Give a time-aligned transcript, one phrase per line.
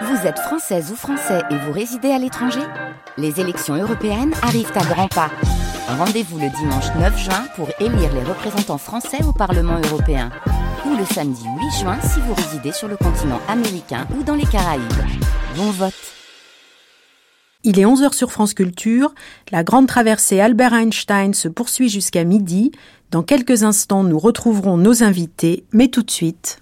[0.00, 2.62] Vous êtes française ou français et vous résidez à l'étranger
[3.18, 5.30] Les élections européennes arrivent à grands pas.
[5.86, 10.30] Rendez-vous le dimanche 9 juin pour élire les représentants français au Parlement européen.
[10.86, 14.46] Ou le samedi 8 juin si vous résidez sur le continent américain ou dans les
[14.46, 14.82] Caraïbes.
[15.56, 15.94] Bon vote
[17.64, 19.14] il est 11h sur France Culture.
[19.52, 22.72] La grande traversée Albert Einstein se poursuit jusqu'à midi.
[23.12, 26.60] Dans quelques instants, nous retrouverons nos invités, mais tout de suite.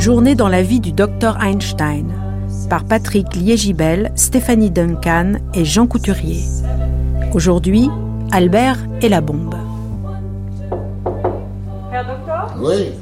[0.00, 2.10] Une journée dans la vie du docteur Einstein
[2.70, 6.42] par Patrick Liégibel, Stéphanie Duncan et Jean Couturier.
[7.34, 7.90] Aujourd'hui,
[8.32, 9.54] Albert et la bombe.
[11.92, 12.92] Herr Docteur Oui.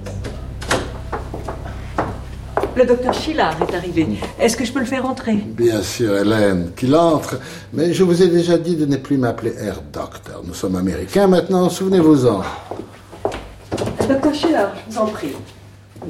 [2.76, 4.18] Le docteur Schillard est arrivé.
[4.40, 5.34] Est-ce que je peux le faire entrer?
[5.34, 7.38] Bien sûr, Hélène, qu'il entre.
[7.72, 10.42] Mais je vous ai déjà dit de ne plus m'appeler Herr Docteur.
[10.44, 12.42] Nous sommes américains maintenant, souvenez-vous-en.
[14.08, 15.36] Docteur Schillard, je vous en prie.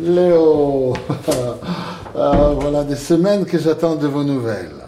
[0.01, 0.95] Léo,
[2.17, 4.87] ah, voilà des semaines que j'attends de vos nouvelles.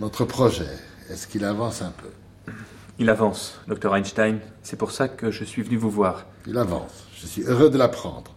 [0.00, 0.68] Notre projet,
[1.08, 2.52] est-ce qu'il avance un peu?
[2.98, 4.40] Il avance, docteur Einstein.
[4.62, 6.26] C'est pour ça que je suis venu vous voir.
[6.46, 7.06] Il avance.
[7.14, 8.34] Je suis heureux de l'apprendre.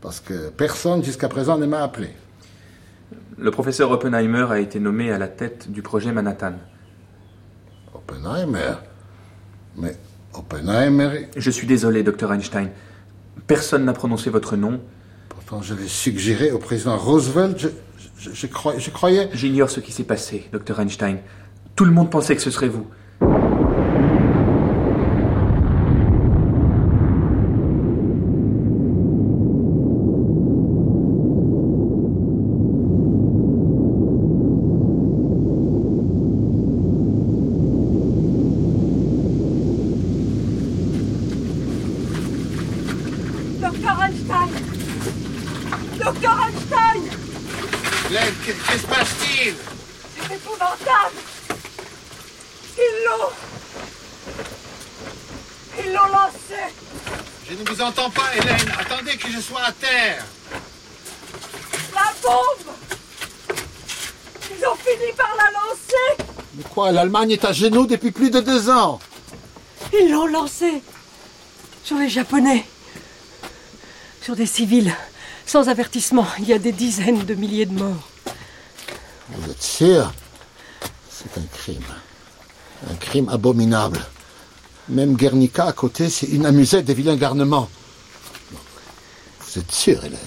[0.00, 2.10] Parce que personne jusqu'à présent ne m'a appelé.
[3.36, 6.54] Le professeur Oppenheimer a été nommé à la tête du projet Manhattan.
[7.92, 8.74] Oppenheimer?
[9.76, 9.96] Mais
[10.32, 11.28] Oppenheimer.
[11.36, 12.70] Je suis désolé, docteur Einstein.
[13.48, 14.80] Personne n'a prononcé votre nom.
[15.46, 17.58] Pourtant, je suggéré au président Roosevelt.
[18.18, 19.28] Je, je croyais.
[19.34, 21.18] J'ignore ce qui s'est passé, docteur Einstein.
[21.76, 22.86] Tout le monde pensait que ce serait vous.
[67.04, 68.98] l'Allemagne est à genoux depuis plus de deux ans.
[69.92, 70.82] Ils l'ont lancé
[71.84, 72.64] sur les Japonais,
[74.22, 74.94] sur des civils,
[75.44, 76.26] sans avertissement.
[76.38, 78.08] Il y a des dizaines de milliers de morts.
[79.28, 80.14] Vous êtes sûr?
[81.10, 81.84] C'est un crime.
[82.90, 84.00] Un crime abominable.
[84.88, 87.68] Même Guernica à côté, c'est une amusette des vilains garnements.
[89.40, 90.18] Vous êtes sûr, Hélène?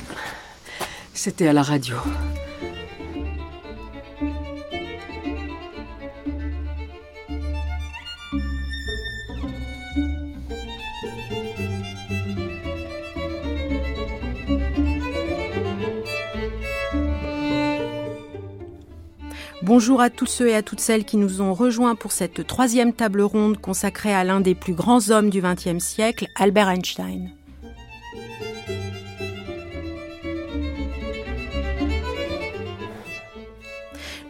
[1.15, 1.95] C'était à la radio.
[19.67, 22.93] Bonjour à tous ceux et à toutes celles qui nous ont rejoints pour cette troisième
[22.93, 27.31] table ronde consacrée à l'un des plus grands hommes du XXe siècle, Albert Einstein.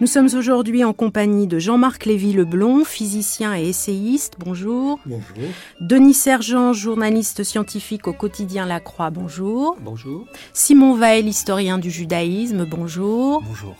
[0.02, 4.38] Nous sommes aujourd'hui en compagnie de Jean-Marc Lévy-Leblond, physicien et essayiste.
[4.40, 5.00] Bonjour.
[5.06, 5.36] Bonjour.
[5.81, 9.12] Denis Sergent, journaliste scientifique au quotidien La Croix.
[9.12, 9.78] Bonjour.
[9.81, 10.25] Bonjour.
[10.54, 12.66] Simon Vael, historien du judaïsme.
[12.66, 13.44] Bonjour.
[13.44, 13.75] Bonjour.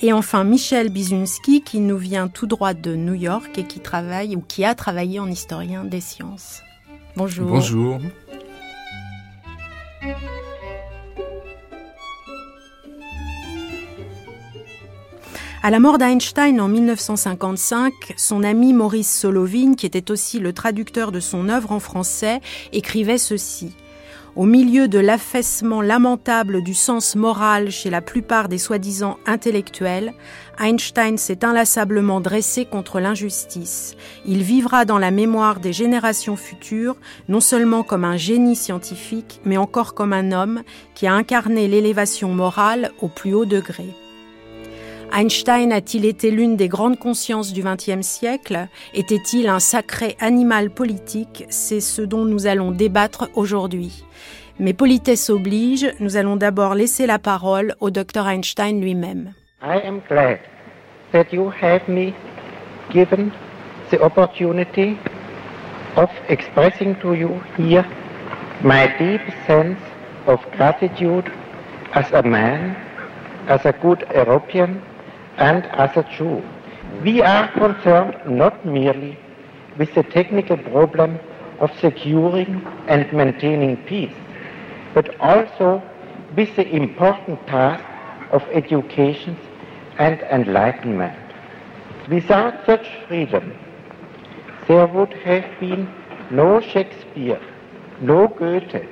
[0.00, 4.36] Et enfin Michel Bizunski qui nous vient tout droit de New York et qui travaille
[4.36, 6.62] ou qui a travaillé en historien des sciences.
[7.16, 7.48] Bonjour.
[7.48, 7.98] Bonjour.
[15.64, 21.10] À la mort d'Einstein en 1955, son ami Maurice Solovine, qui était aussi le traducteur
[21.10, 22.40] de son œuvre en français,
[22.72, 23.74] écrivait ceci.
[24.38, 30.14] Au milieu de l'affaissement lamentable du sens moral chez la plupart des soi-disant intellectuels,
[30.60, 33.96] Einstein s'est inlassablement dressé contre l'injustice.
[34.24, 36.94] Il vivra dans la mémoire des générations futures,
[37.28, 40.62] non seulement comme un génie scientifique, mais encore comme un homme
[40.94, 43.86] qui a incarné l'élévation morale au plus haut degré.
[45.12, 48.68] Einstein a-t-il été l'une des grandes consciences du XXe siècle?
[48.94, 51.44] Était-il un sacré animal politique?
[51.48, 54.04] C'est ce dont nous allons débattre aujourd'hui.
[54.60, 59.32] Mais politesse oblige, nous allons d'abord laisser la parole au Dr Einstein lui-même.
[59.62, 60.40] I am glad
[61.12, 62.12] that you have me
[62.92, 63.30] given
[63.90, 64.96] the opportunity
[65.96, 67.84] of expressing to you here
[68.62, 69.78] my deep sense
[70.26, 71.24] of gratitude
[71.94, 72.76] as a man,
[73.48, 74.80] as a good European,
[75.38, 76.42] and as a Jew.
[77.02, 79.18] We are concerned not merely
[79.78, 81.18] with the technical problem
[81.60, 84.14] of securing and maintaining peace,
[84.94, 85.82] but also
[86.36, 87.84] with the important task
[88.32, 89.36] of education
[89.98, 91.16] and enlightenment.
[92.08, 93.54] Without such freedom,
[94.66, 95.92] there would have been
[96.30, 97.40] no Shakespeare,
[98.00, 98.86] no Goethe,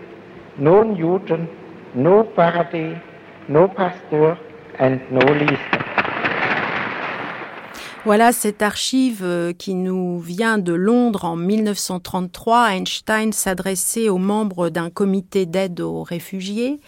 [0.58, 1.48] no Newton,
[1.94, 3.00] no Faraday,
[3.48, 4.38] no Pasteur,
[4.78, 5.85] and no Lister.
[8.06, 12.68] Voilà cette archive euh, qui nous vient de Londres en 1933.
[12.70, 16.78] Einstein s'adressait aux membres d'un comité d'aide aux réfugiés.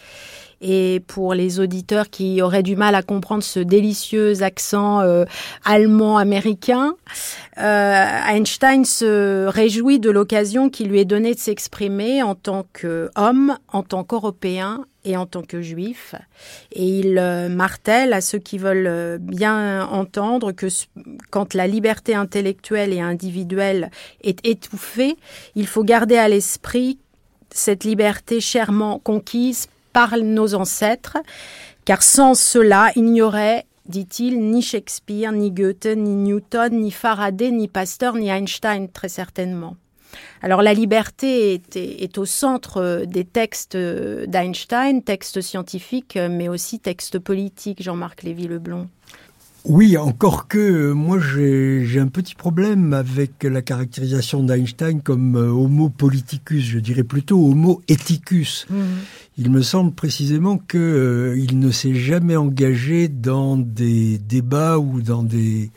[0.61, 5.23] Et pour les auditeurs qui auraient du mal à comprendre ce délicieux accent euh,
[5.63, 6.95] allemand-américain,
[7.57, 13.57] euh, Einstein se réjouit de l'occasion qui lui est donnée de s'exprimer en tant qu'homme,
[13.69, 16.13] en tant qu'Européen et en tant que juif.
[16.73, 20.67] Et il euh, martèle à ceux qui veulent bien entendre que
[21.29, 23.91] quand la liberté intellectuelle et individuelle
[24.23, 25.15] est étouffée,
[25.55, 26.99] il faut garder à l'esprit
[27.51, 31.17] cette liberté chèrement conquise par nos ancêtres,
[31.85, 37.51] car sans cela, il n'y aurait, dit-il, ni Shakespeare, ni Goethe, ni Newton, ni Faraday,
[37.51, 39.75] ni Pasteur, ni Einstein, très certainement.
[40.41, 47.83] Alors la liberté est, au centre des textes d'Einstein, textes scientifiques, mais aussi textes politiques,
[47.83, 48.87] Jean-Marc Lévy-Leblond.
[49.65, 55.49] Oui, encore que euh, moi j'ai un petit problème avec la caractérisation d'Einstein comme euh,
[55.49, 58.65] homo politicus, je dirais plutôt homo ethicus.
[58.69, 58.85] Mhm.
[59.37, 65.23] Il me semble précisément qu'il euh, ne s'est jamais engagé dans des débats ou dans
[65.23, 65.71] des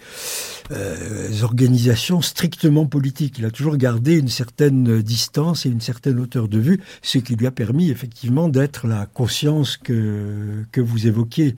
[1.42, 3.38] organisations strictement politiques.
[3.38, 7.36] Il a toujours gardé une certaine distance et une certaine hauteur de vue, ce qui
[7.36, 11.56] lui a permis effectivement d'être la conscience que, que vous évoquiez.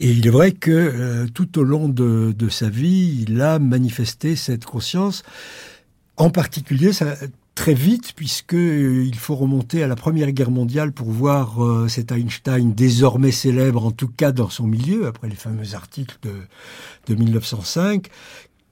[0.00, 4.36] Et il est vrai que euh, tout au long de, sa vie, il a manifesté
[4.36, 5.22] cette conscience.
[6.16, 6.90] En particulier,
[7.54, 11.88] très vite, puisque euh, il faut remonter à la Première Guerre mondiale pour voir euh,
[11.88, 16.18] cet Einstein désormais célèbre, en tout cas dans son milieu, après les fameux articles
[17.06, 18.08] de 1905.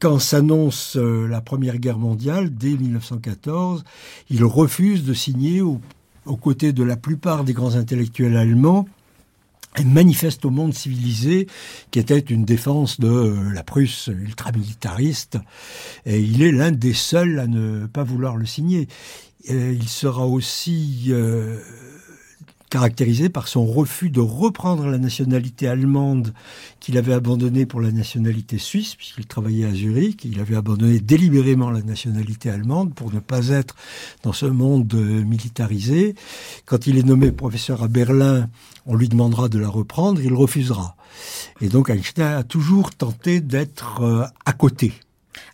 [0.00, 3.84] Quand s'annonce la Première Guerre mondiale, dès 1914,
[4.28, 5.80] il refuse de signer aux
[6.36, 8.86] côtés de la plupart des grands intellectuels allemands
[9.82, 11.48] manifeste au monde civilisé,
[11.90, 15.38] qui était une défense de euh, la Prusse ultramilitariste,
[16.06, 18.88] et il est l'un des seuls à ne pas vouloir le signer.
[19.48, 21.58] il sera aussi euh,
[22.74, 26.34] caractérisé par son refus de reprendre la nationalité allemande
[26.80, 30.24] qu'il avait abandonnée pour la nationalité suisse, puisqu'il travaillait à Zurich.
[30.24, 33.76] Il avait abandonné délibérément la nationalité allemande pour ne pas être
[34.24, 36.16] dans ce monde euh, militarisé.
[36.66, 38.48] Quand il est nommé professeur à Berlin,
[38.86, 40.96] on lui demandera de la reprendre, il refusera.
[41.60, 44.94] Et donc Einstein a toujours tenté d'être euh, à côté.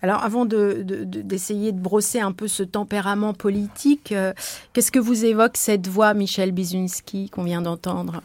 [0.03, 4.33] Alors avant d'essayer de, brosser un peu ce tempérament politique, euh,
[4.73, 8.23] qu'est-ce que vous évoque cette voix, Michel Bizunski, qu'on vient d'entendre?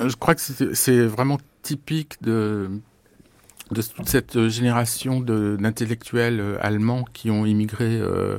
[0.00, 0.40] Je crois que
[0.74, 2.70] c'est vraiment typique de,
[3.68, 8.38] toute cette génération d'intellectuels euh, allemands qui ont immigré euh,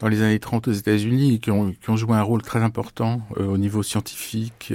[0.00, 3.56] dans les années 30 aux États-Unis et qui ont, joué un rôle très important au
[3.56, 4.70] niveau scientifique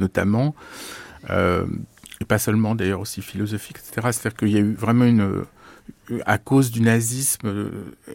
[0.00, 0.54] notamment,
[1.28, 4.08] et pas seulement d'ailleurs aussi philosophique, etc.
[4.12, 5.44] C'est-à-dire qu'il y a eu vraiment une
[6.24, 7.70] à cause du nazisme, euh,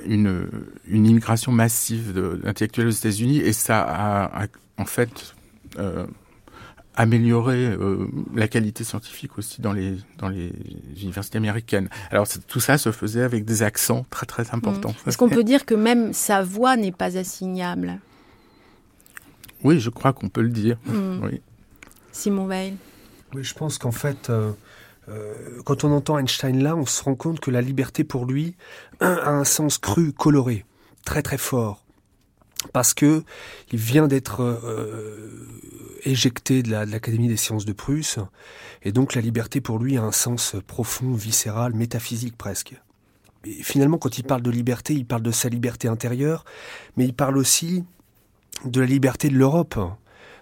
[0.06, 0.48] une,
[0.88, 4.48] une immigration massive d'intellectuels aux États-Unis et ça a,
[4.78, 5.36] en fait
[5.78, 6.06] euh,
[6.96, 10.52] amélioré euh, la qualité scientifique aussi dans les dans les
[11.02, 11.90] universités américaines.
[12.12, 14.94] Alors tout ça se faisait avec des accents très très importants.
[15.08, 18.00] Est-ce qu'on peut dire que même sa voix n'est pas assignable?
[19.64, 20.78] Oui, je crois qu'on peut le dire.
[20.86, 21.24] Mm.
[21.24, 21.42] Oui.
[22.12, 22.76] Simon Veil.
[23.34, 24.52] Oui, je pense qu'en fait, euh,
[25.66, 28.56] quand on entend Einstein là, on se rend compte que la liberté pour lui
[29.00, 30.66] a un sens cru, coloré,
[31.06, 31.86] très très fort,
[32.74, 33.24] parce que
[33.72, 35.48] il vient d'être euh,
[36.04, 38.20] éjecté de l'Académie des sciences de Prusse,
[38.84, 42.76] et donc la liberté pour lui a un sens profond, viscéral, métaphysique presque.
[43.46, 46.46] Et finalement, quand il parle de liberté, il parle de sa liberté intérieure,
[46.96, 47.84] mais il parle aussi
[48.66, 49.80] de la liberté de l'Europe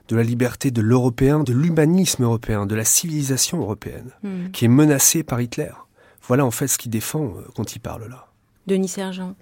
[0.09, 4.49] de la liberté de l'européen, de l'humanisme européen, de la civilisation européenne, hmm.
[4.51, 5.71] qui est menacée par Hitler.
[6.23, 8.27] Voilà en fait ce qu'il défend euh, quand il parle là.
[8.67, 9.35] Denis Sergent.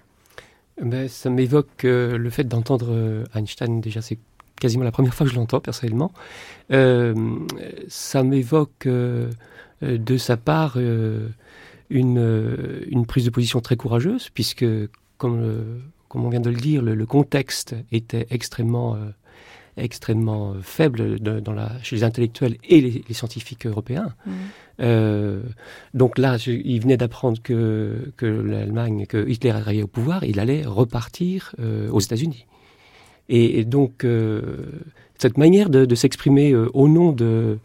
[0.80, 4.18] Ben, ça m'évoque euh, le fait d'entendre euh, Einstein, déjà c'est
[4.60, 6.12] quasiment la première fois que je l'entends personnellement.
[6.68, 11.28] ça m'évoque de sa part une,
[11.90, 14.66] une, prise de position très courageuse, puisque
[15.16, 18.98] comme, comme on vient de le dire, le, le contexte était extrêmement
[19.78, 24.14] extrêmement faible dans la, chez les intellectuels et les, scientifiques européens.
[24.26, 24.30] Mmh.
[24.80, 25.42] Euh,
[25.94, 30.64] donc là, il venait d'apprendre que, que l'Allemagne, que Hitler arrivait au pouvoir, il allait
[30.64, 32.46] repartir euh, aux États-Unis.
[33.30, 34.06] Et, donc,
[35.18, 37.58] cette manière de, de s'exprimer au nom de,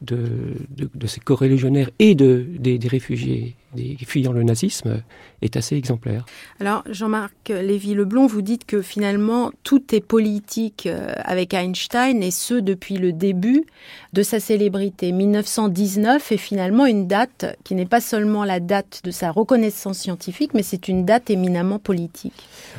[0.00, 5.02] de, de, de, ces corréligionnaires et de, des, des réfugiés des fuyant le nazisme
[5.42, 6.24] est assez exemplaire.
[6.58, 12.54] Alors Jean-Marc Lévy-Leblond, vous dites que finalement tout est politique euh, avec Einstein et ce
[12.54, 13.64] depuis le début
[14.12, 15.12] de sa célébrité.
[15.12, 20.52] 1919 est finalement une date qui n'est pas seulement la date de sa reconnaissance scientifique,
[20.54, 22.34] mais c'est une date éminemment politique.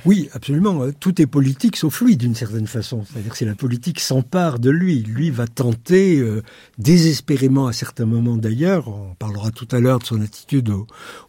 [0.05, 0.91] Oui, absolument.
[0.99, 3.03] Tout est politique sauf lui d'une certaine façon.
[3.05, 5.03] C'est-à-dire que la politique s'empare de lui.
[5.03, 6.41] Lui va tenter euh,
[6.77, 10.71] désespérément à certains moments d'ailleurs, on parlera tout à l'heure de son attitude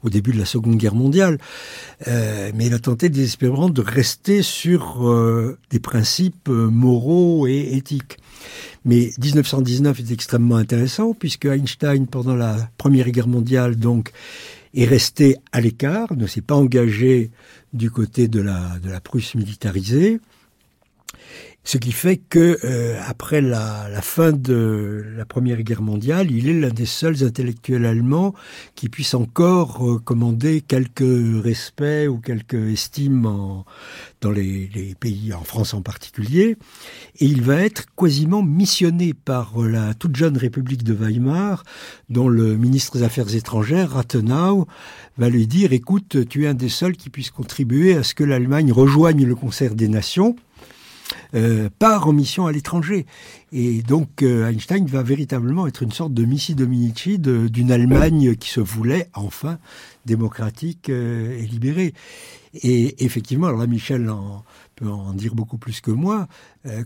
[0.02, 1.38] au début de la Seconde Guerre mondiale,
[2.08, 8.18] euh, mais il a tenté désespérément de rester sur euh, des principes moraux et éthiques.
[8.84, 14.12] Mais 1919 est extrêmement intéressant puisque Einstein, pendant la Première Guerre mondiale, donc,
[14.74, 17.30] est resté à l'écart, ne s'est pas engagé
[17.72, 20.20] du côté de la, de la Prusse militarisée.
[21.64, 26.48] Ce qui fait que euh, après la, la, fin de la Première Guerre mondiale, il
[26.48, 28.34] est l'un des seuls intellectuels allemands
[28.74, 31.04] qui puisse encore euh, commander quelques
[31.44, 33.64] respect ou quelques estime en,
[34.20, 36.56] dans les, les, pays, en France en particulier.
[37.20, 41.62] Et il va être quasiment missionné par la toute jeune République de Weimar,
[42.08, 44.66] dont le ministre des Affaires étrangères, Rathenau,
[45.16, 48.24] va lui dire, écoute, tu es un des seuls qui puisse contribuer à ce que
[48.24, 50.34] l'Allemagne rejoigne le concert des nations.
[51.34, 53.06] Euh, part en mission à l'étranger.
[53.52, 58.50] Et donc euh, Einstein va véritablement être une sorte de Missi Dominici d'une Allemagne qui
[58.50, 59.58] se voulait enfin
[60.04, 61.94] démocratique euh, et libérée.
[62.54, 64.12] Et effectivement, alors là Michel
[64.76, 66.28] peut en dire beaucoup plus que moi,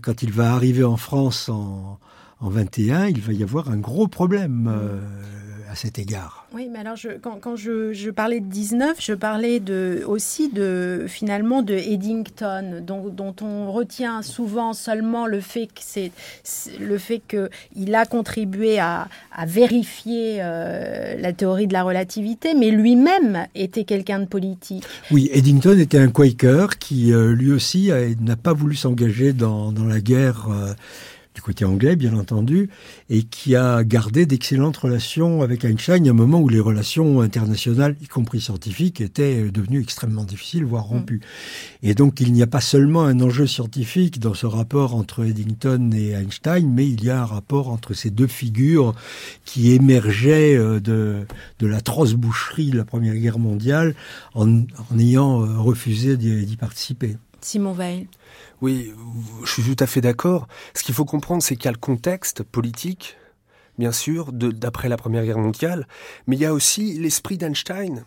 [0.01, 1.99] quand il va arriver en France en,
[2.39, 4.71] en 21, il va y avoir un gros problème
[5.69, 6.47] à cet égard.
[6.53, 10.49] Oui, mais alors je, quand, quand je, je, parlais de 19, je parlais de, aussi
[10.49, 16.11] de finalement de Eddington, dont, dont on retient souvent seulement le fait que c'est
[16.79, 22.53] le fait que il a contribué à, à vérifier euh, la théorie de la relativité,
[22.53, 24.83] mais lui-même était quelqu'un de politique.
[25.11, 27.91] Oui, Eddington était un Quaker qui euh, lui aussi
[28.21, 30.47] n'a pas voulu s'engager dans, dans la guerre.
[31.37, 32.69] Euh, du côté anglais, bien entendu,
[33.11, 37.95] et qui a gardé d'excellentes relations avec Einstein à un moment où les relations internationales,
[38.01, 40.89] y compris scientifiques, étaient devenues extrêmement difficiles, voire mm.
[40.89, 41.21] rompues.
[41.83, 45.91] Et donc, il n'y a pas seulement un enjeu scientifique dans ce rapport entre Eddington
[45.93, 48.95] et Einstein, mais il y a un rapport entre ces deux figures
[49.45, 51.27] qui émergeaient euh, de,
[51.59, 53.93] de l'atroce boucherie de la Première Guerre mondiale
[54.33, 57.15] en, en ayant euh, refusé d'y participer.
[57.41, 58.07] Simon Veil.
[58.61, 58.91] Oui,
[59.43, 60.47] je suis tout à fait d'accord.
[60.73, 63.17] Ce qu'il faut comprendre, c'est qu'il y a le contexte politique,
[63.77, 65.87] bien sûr, d'après la Première Guerre mondiale,
[66.25, 68.03] mais il y a aussi l'esprit d'Einstein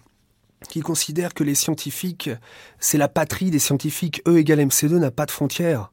[0.68, 2.30] qui considère que les scientifiques,
[2.80, 5.90] c'est la patrie des scientifiques, E égale MC2 n'a pas de frontières,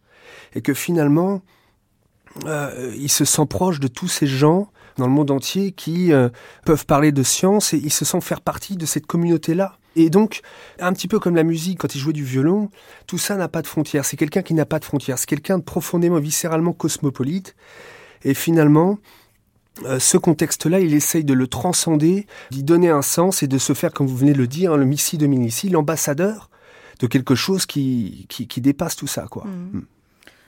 [0.56, 1.42] et que finalement,
[2.46, 6.30] euh, il se sent proche de tous ces gens dans le monde entier qui euh,
[6.66, 9.78] peuvent parler de science et il se sent faire partie de cette communauté-là.
[9.96, 10.42] Et donc,
[10.80, 12.70] un petit peu comme la musique, quand il jouait du violon,
[13.08, 14.06] tout ça n'a pas de frontières.
[14.06, 15.18] C'est quelqu'un qui n'a pas de frontières.
[15.18, 17.56] C'est quelqu'un de profondément, viscéralement cosmopolite.
[18.24, 19.00] Et finalement,
[19.86, 23.74] euh, ce contexte-là, il essaye de le transcender, d'y donner un sens et de se
[23.74, 26.50] faire, comme vous venez de le dire, hein, le Missi de Minici, l'ambassadeur
[27.00, 29.28] de quelque chose qui, qui, dépasse tout ça.
[29.30, 29.46] quoi.
[29.46, 29.78] Mmh.
[29.78, 29.86] Mmh.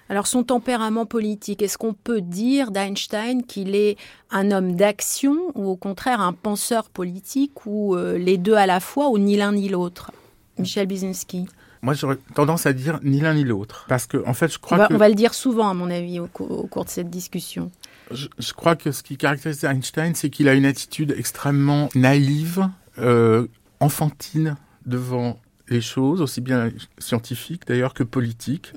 [0.10, 3.96] Alors son tempérament politique, est-ce qu'on peut dire d'Einstein qu'il est
[4.32, 8.80] un homme d'action ou au contraire un penseur politique ou euh, les deux à la
[8.80, 10.12] fois ou ni l'un ni l'autre?
[10.58, 11.48] Michel Bizinski
[11.82, 13.86] moi, j'aurais tendance à dire ni l'un ni l'autre.
[13.88, 14.94] Parce que, en fait, je crois on va, que...
[14.96, 17.72] On va le dire souvent, à mon avis, au, cours de cette discussion.
[18.12, 23.48] Je, crois que ce qui caractérise Einstein, c'est qu'il a une attitude extrêmement naïve, euh,
[23.80, 25.40] enfantine devant
[25.70, 28.74] les choses, aussi bien scientifiques d'ailleurs que politiques.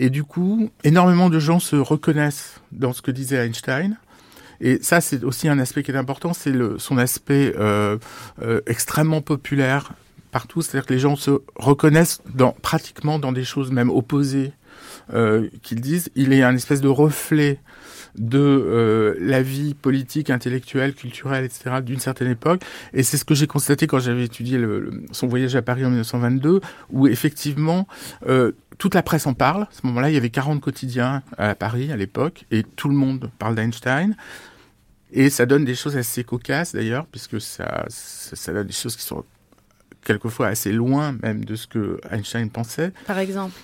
[0.00, 3.98] Et du coup, énormément de gens se reconnaissent dans ce que disait Einstein.
[4.60, 7.98] Et ça, c'est aussi un aspect qui est important, c'est son aspect euh,
[8.40, 9.92] euh, extrêmement populaire
[10.30, 10.62] partout.
[10.62, 12.22] C'est-à-dire que les gens se reconnaissent
[12.62, 14.52] pratiquement dans des choses même opposées
[15.12, 16.10] euh, qu'ils disent.
[16.14, 17.58] Il est un espèce de reflet
[18.16, 21.82] de la vie politique, intellectuelle, culturelle, etc.
[21.82, 22.62] d'une certaine époque.
[22.92, 24.60] Et c'est ce que j'ai constaté quand j'avais étudié
[25.12, 27.86] son voyage à Paris en 1922, où effectivement
[28.78, 29.62] toute la presse en parle.
[29.62, 32.94] À ce moment-là, il y avait 40 quotidiens à Paris à l'époque, et tout le
[32.94, 34.16] monde parle d'Einstein.
[35.10, 38.96] Et ça donne des choses assez cocasses d'ailleurs, puisque ça, ça, ça donne des choses
[38.96, 39.24] qui sont
[40.04, 42.92] quelquefois assez loin même de ce que Einstein pensait.
[43.06, 43.58] Par exemple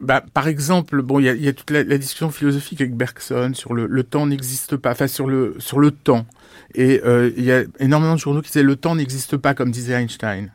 [0.00, 2.96] bah, par exemple, bon, il y a, y a, toute la, la, discussion philosophique avec
[2.96, 6.26] Bergson sur le, le temps n'existe pas, enfin sur le sur le temps.
[6.74, 9.70] Et euh, il y a énormément de journaux qui disaient le temps n'existe pas, comme
[9.70, 10.50] disait Einstein.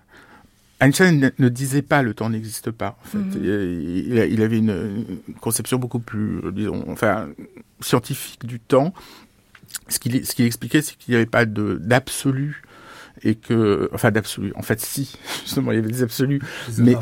[0.83, 2.97] Einstein ne, disait pas le temps n'existe pas.
[3.03, 3.37] En fait, mm -hmm.
[3.43, 7.29] il, il, avait une, une, conception beaucoup plus, disons, enfin,
[7.81, 8.93] scientifique du temps.
[9.87, 12.61] Ce qu'il ce expliquait, c'est qu'il n'y avait pas d'absolu
[13.23, 14.51] et que, enfin, d'absolu.
[14.55, 15.03] En fait, si,
[15.43, 16.95] justement, il y avait des absolus, des mais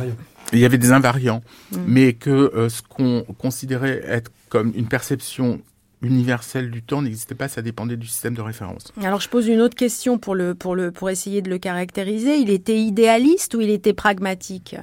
[0.53, 1.77] il y avait des invariants, mmh.
[1.87, 5.61] mais que euh, ce qu'on considérait être comme une perception
[6.01, 8.91] universelle du temps n'existait pas, ça dépendait du système de référence.
[9.01, 12.37] Alors je pose une autre question pour, le, pour, le, pour essayer de le caractériser.
[12.37, 14.75] Il était idéaliste ou il était pragmatique,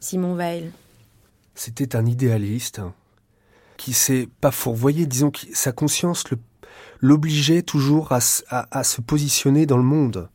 [0.00, 0.70] Simon Weil
[1.54, 2.80] C'était un idéaliste
[3.76, 6.24] qui s'est pas fourvoyé, disons que sa conscience
[7.00, 10.28] l'obligeait toujours à, à, à, se positionner dans le monde.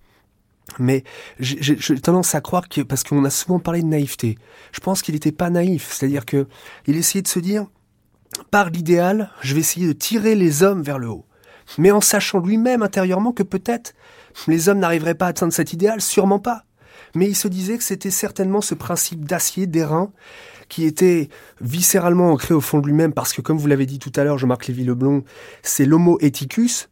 [0.79, 1.03] Mais
[1.39, 4.37] j'ai tendance à croire que, parce qu'on a souvent parlé de naïveté,
[4.73, 5.91] je pense qu'il n'était pas naïf.
[5.91, 6.45] C'est-à-dire que
[6.87, 7.67] il essayait de se dire,
[8.51, 11.25] par l'idéal, je vais essayer de tirer les hommes vers le haut.
[11.77, 13.93] Mais en sachant lui-même intérieurement que peut-être
[14.47, 16.63] les hommes n'arriveraient pas à atteindre cet idéal, sûrement pas.
[17.15, 20.11] Mais il se disait que c'était certainement ce principe d'acier, d'airain,
[20.69, 21.29] qui était
[21.61, 24.37] viscéralement ancré au fond de lui-même, parce que comme vous l'avez dit tout à l'heure,
[24.37, 25.23] Jean-Marc Lévy-Leblond,
[25.63, 26.89] c'est l'homo ethicus,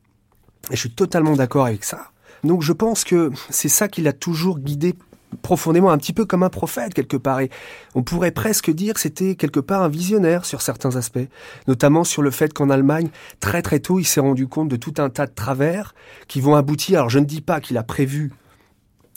[0.72, 2.12] et je suis totalement d'accord avec ça.
[2.44, 4.96] Donc je pense que c'est ça qui l'a toujours guidé
[5.42, 7.40] profondément, un petit peu comme un prophète quelque part.
[7.40, 7.50] Et
[7.94, 11.28] on pourrait presque dire que c'était quelque part un visionnaire sur certains aspects,
[11.68, 14.96] notamment sur le fait qu'en Allemagne, très très tôt, il s'est rendu compte de tout
[14.98, 15.96] un tas de travers
[16.28, 17.00] qui vont aboutir.
[17.00, 18.32] Alors je ne dis pas qu'il a prévu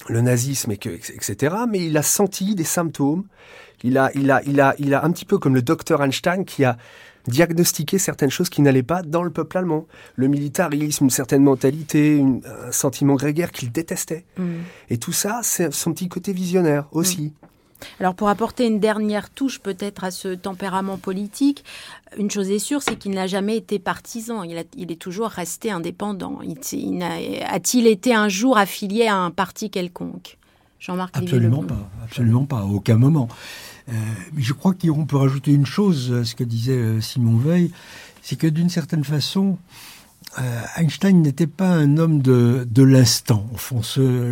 [0.08, 1.54] le nazisme et que etc.
[1.68, 3.25] Mais il a senti des symptômes.
[3.84, 6.44] Il a, il a, il a, il a un petit peu comme le docteur Einstein
[6.44, 6.76] qui a
[7.28, 9.87] diagnostiquer certaines choses qui n'allaient pas dans le peuple allemand.
[10.16, 14.25] Le militarisme, une certaine mentalité, une, un sentiment grégaire qu'il détestait.
[14.37, 14.44] Mmh.
[14.90, 17.32] Et tout ça, c'est son petit côté visionnaire aussi.
[17.42, 17.47] Mmh.
[18.00, 21.64] Alors pour apporter une dernière touche peut-être à ce tempérament politique,
[22.16, 25.28] une chose est sûre, c'est qu'il n'a jamais été partisan, il, a, il, est toujours
[25.28, 26.40] resté indépendant.
[26.42, 27.02] Il, il
[27.49, 30.38] A-t-il été un jour affilié à un parti quelconque?
[30.80, 33.28] Jean-Marc Absolument pas, absolument pas, à aucun moment.
[33.88, 33.92] Euh,
[34.37, 37.70] je crois qu'on peut rajouter une chose à ce que disait euh, Simon Veil,
[38.22, 39.57] c'est que d'une certaine façon,
[40.38, 43.46] euh, Einstein n'était pas un homme de, de l'instant.
[43.53, 43.81] Au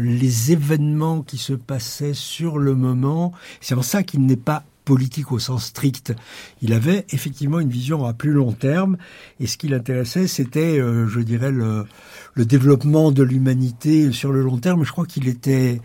[0.00, 5.32] les événements qui se passaient sur le moment, c'est en ça qu'il n'est pas politique
[5.32, 6.14] au sens strict.
[6.62, 8.98] Il avait effectivement une vision à plus long terme,
[9.40, 11.86] et ce qui l'intéressait, c'était, je dirais, le,
[12.34, 14.84] le développement de l'humanité sur le long terme.
[14.84, 15.80] Je crois qu'il était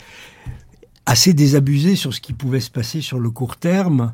[1.12, 4.14] assez désabusé sur ce qui pouvait se passer sur le court terme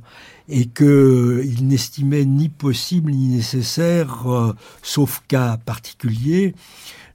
[0.49, 6.55] et qu'il n'estimait ni possible ni nécessaire, euh, sauf cas particulier,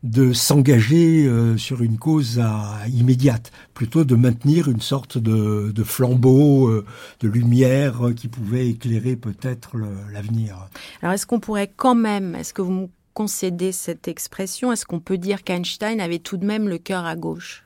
[0.05, 6.69] de s'engager euh, sur une cause à, immédiate, plutôt de maintenir une sorte de, flambeau,
[6.69, 6.87] euh,
[7.19, 9.73] de lumière qui pouvait éclairer peut-être
[10.13, 10.69] l'avenir.
[11.03, 15.19] Alors est-ce qu'on pourrait quand même, est-ce que vous concédez cette expression, est-ce qu'on peut
[15.19, 17.65] dire qu'Einstein avait tout de même le cœur à gauche?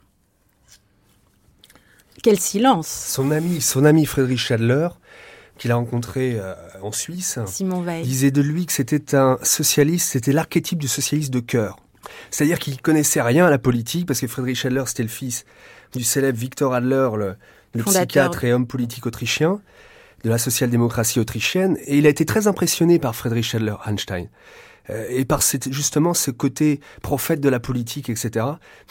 [2.27, 4.89] Quel silence Son ami, son ami Friedrich Schadler,
[5.59, 7.39] qu'il a rencontré euh, en Suisse,
[8.03, 11.79] disait de lui que c'était un socialiste, c'était l'archétype du socialiste de cœur.
[12.33, 15.45] C'est-à-dire qu'il connaissait rien à la politique, parce que Friedrich Schadler, c'était le fils
[15.95, 17.37] du célèbre Victor Adler, le,
[17.75, 19.61] le psychiatre et homme politique autrichien,
[20.25, 24.27] de la social-démocratie autrichienne, et il a été très impressionné par Friedrich Schadler, Einstein.
[24.91, 28.47] Euh, et par cette, justement ce côté prophète de la politique, etc.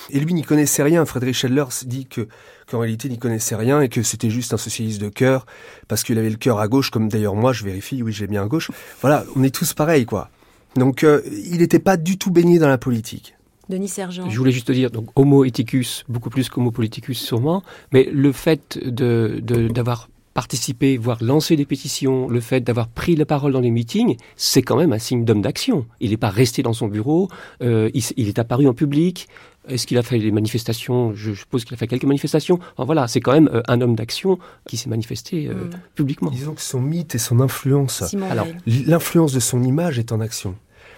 [0.10, 1.05] Et lui n'y connaissait rien.
[1.05, 2.27] Friedrich Schiller dit que
[2.69, 5.45] qu'en réalité n'y connaissait rien et que c'était juste un socialiste de cœur
[5.88, 8.43] parce qu'il avait le cœur à gauche, comme d'ailleurs moi je vérifie, oui j'ai bien
[8.43, 8.71] à gauche.
[9.01, 10.29] Voilà, on est tous pareils quoi.
[10.75, 13.36] Donc euh, il n'était pas du tout baigné dans la politique.
[13.69, 14.29] Denis Sergent.
[14.29, 18.77] Je voulais juste dire, donc homo ethicus, beaucoup plus qu'homo politicus sûrement, mais le fait
[18.84, 23.71] de d'avoir participer, voire lancer des pétitions, le fait d'avoir pris la parole dans les
[23.71, 25.88] meetings, c'est quand même un signe d'homme d'action.
[26.02, 27.30] Il n'est pas resté dans son bureau,
[27.63, 29.30] euh, il, il, est apparu en public.
[29.69, 31.15] Est-ce qu'il a fait des manifestations?
[31.15, 32.60] Je suppose qu'il a fait quelques manifestations.
[32.74, 35.69] Enfin, voilà, c'est quand même euh, un homme d'action qui s'est manifesté euh, mmh.
[35.95, 36.30] publiquement.
[36.32, 40.56] Disons que son mythe et son influence, alors l'influence de son image est en action.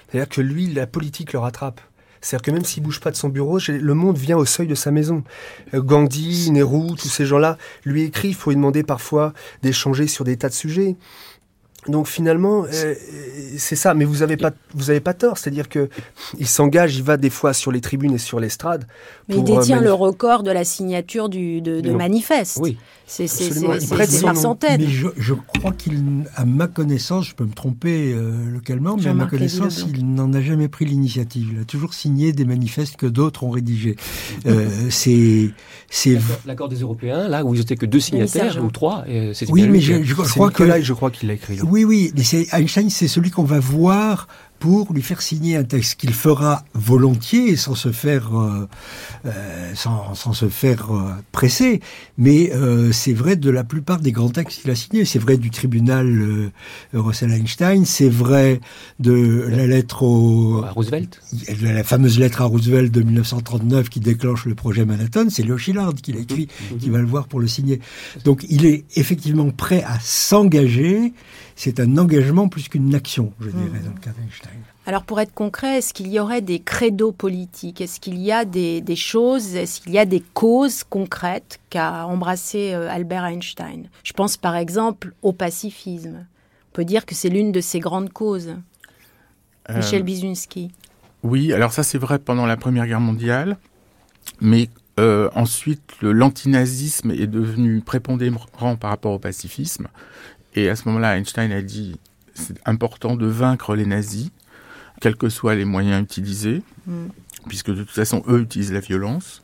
[0.10, 1.80] C'est-à-dire que lui, la politique le rattrape.
[2.22, 4.76] C'est-à-dire que même s'il bouge pas de son bureau, le monde vient au seuil de
[4.76, 5.24] sa maison.
[5.74, 10.38] Euh, Gandhi, Nehru, tous ces gens-là lui écrivent pour lui demander parfois d'échanger sur des
[10.38, 10.96] tas de sujets.
[11.88, 12.94] Donc finalement, euh,
[13.58, 13.94] c'est ça.
[13.94, 15.38] Mais vous avez pas, vous avez pas tort.
[15.38, 15.90] C'est-à-dire que
[16.40, 18.86] il s'engage, il va des fois sur les tribunes et sur l'estrade.
[19.30, 22.58] Mais il pour, euh, détient manif- le record de la signature du, de, de manifeste.
[22.62, 22.78] Oui.
[23.10, 23.52] C'est c'est-
[24.22, 24.82] par centaines.
[24.82, 29.08] Mais je, je crois qu'il, à ma connaissance, je peux me tromper euh, localement, mais
[29.08, 31.52] à ma connaissance, il n'en a jamais pris l'initiative.
[31.56, 33.96] Il a toujours signé des manifestes que d'autres ont rédigés.
[34.46, 35.52] Euh, c'est,
[35.90, 36.18] c'est.
[36.46, 39.06] L'accord- des Européens, là où ils étaient que deux signataires ou trois,
[39.50, 40.64] Oui, mais je, crois que.
[40.64, 41.56] Nicolai, je crois qu'il l'a écrit.
[41.56, 41.64] là.
[41.78, 44.28] Oui, oui, mais c'est Einstein, c'est celui qu'on va voir
[44.60, 48.68] pour lui faire signer un texte qu'il fera volontiers sans se faire euh,
[49.26, 51.82] euh, sans, sans se faire euh, presser.
[52.18, 52.52] Mais
[52.92, 55.06] c'est vrai de la plupart des grands textes qu'il a signés.
[55.06, 56.52] C'est vrai du tribunal
[56.94, 57.86] Russell Einstein.
[57.86, 58.60] C'est vrai
[59.00, 61.22] de la lettre au À Roosevelt.
[61.62, 65.94] la fameuse lettre à Roosevelt de 1939 qui déclenche le projet Manhattan, c'est Léo Szilard
[65.94, 66.48] qui l'a écrit,
[66.80, 67.80] qui va le voir pour le signer.
[68.26, 71.14] Donc il est effectivement prêt à s'engager.
[71.60, 74.52] C'est un engagement plus qu'une action, je dirais, dans le cas d'Einstein.
[74.86, 77.82] Alors pour être concret, est-ce qu'il y aurait des credos politiques?
[77.82, 82.06] Est-ce qu'il y a des, des choses Est-ce qu'il y a des causes concrètes qu'a
[82.06, 83.90] embrassé euh, Albert Einstein?
[84.04, 86.26] Je pense par exemple au pacifisme.
[86.72, 88.56] On peut dire que c'est l'une de ses grandes causes.
[89.70, 90.70] Euh, Michel Bizinski.
[91.24, 93.58] Oui, alors ça c'est vrai pendant la Première Guerre mondiale,
[94.40, 99.88] mais euh, ensuite le- l'antinazisme est devenu prépondérant par rapport au pacifisme,
[100.58, 102.00] et à ce moment-là Einstein a dit
[102.34, 104.32] c'est important de vaincre les nazis,
[105.02, 107.08] quels que soient les moyens utilisés, Mm.
[107.48, 109.42] puisque de toute façon eux utilisent la violence.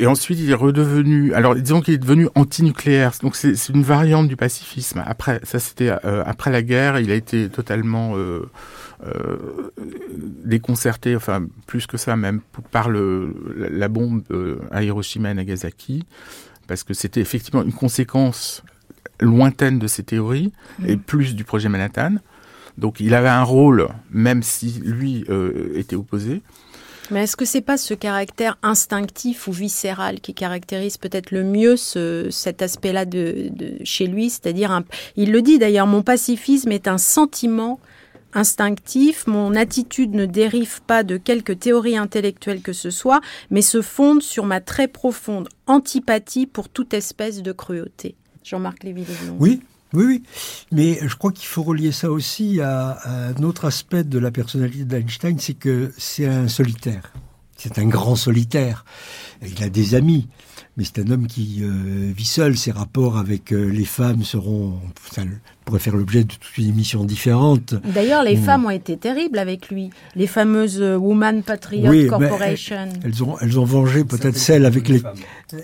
[0.00, 1.34] Et ensuite, il est redevenu.
[1.34, 3.12] Alors, disons qu'il est devenu antinucléaire.
[3.20, 5.02] Donc, c'est une variante du pacifisme.
[5.04, 7.00] Après, ça, c'était euh, après la guerre.
[7.00, 8.48] Il a été totalement euh,
[9.04, 9.72] euh,
[10.44, 14.22] déconcerté, enfin plus que ça même, par le, la, la bombe
[14.70, 16.04] à Hiroshima et Nagasaki,
[16.68, 18.62] parce que c'était effectivement une conséquence
[19.20, 20.52] lointaine de ses théories
[20.86, 22.16] et plus du projet Manhattan.
[22.76, 26.42] Donc, il avait un rôle, même si lui euh, était opposé.
[27.10, 31.76] Mais est-ce que c'est pas ce caractère instinctif ou viscéral qui caractérise peut-être le mieux
[31.76, 34.28] ce, cet aspect-là de, de chez lui?
[34.30, 34.84] C'est-à-dire, un-
[35.16, 37.80] il le dit d'ailleurs, mon pacifisme est un sentiment
[38.34, 43.80] instinctif, mon attitude ne dérive pas de quelque théorie intellectuelle que ce soit, mais se
[43.82, 48.16] fonde sur ma très profonde antipathie pour toute espèce de cruauté.
[48.48, 49.36] Jean-Marc Lévy-Leblond.
[49.38, 49.60] Oui,
[49.92, 50.22] oui, oui.
[50.72, 54.84] Mais je crois qu'il faut relier ça aussi à, un autre aspect de la personnalité
[54.84, 57.12] d'Einstein, c'est que c'est un solitaire.
[57.56, 58.84] C'est un grand solitaire.
[59.42, 60.28] Il a des amis,
[60.76, 62.56] mais c'est un homme qui euh, vit seul.
[62.56, 64.80] Ses rapports avec euh, les femmes seront,
[65.68, 67.74] pourrait faire l'objet de toute une émission différente.
[67.94, 68.42] D'ailleurs, les Mm.
[68.42, 69.90] femmes ont été terribles avec lui.
[70.16, 72.88] Les fameuses euh, Woman Patriot Oui, Corporation.
[73.04, 75.14] Elles ont, elles ont vengé peut-être celles avec les, femmes.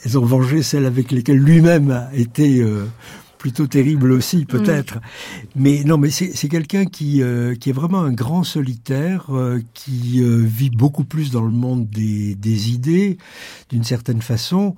[0.04, 2.84] elles ont vengé celles avec lesquelles lui-même a été euh,
[3.38, 4.98] plutôt terrible aussi, peut-être.
[5.56, 9.60] Mais non, mais c'est c'est quelqu'un qui, euh, qui est vraiment un grand solitaire, euh,
[9.72, 13.16] qui euh, vit beaucoup plus dans le monde des, des idées,
[13.70, 14.74] d'une certaine façon.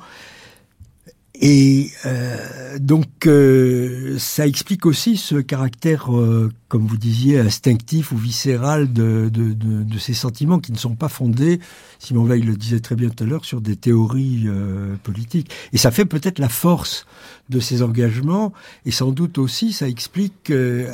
[1.41, 8.17] Et euh, donc, euh, ça explique aussi ce caractère, euh, comme vous disiez, instinctif ou
[8.17, 11.61] viscéral de, de, de, de ces sentiments qui ne sont pas fondés,
[11.99, 15.51] Simon Veil le disait très bien tout à l'heure, sur des théories euh, politiques.
[15.73, 17.07] Et ça fait peut-être la force
[17.51, 18.53] de ces engagements,
[18.87, 20.91] et sans doute aussi, ça explique euh,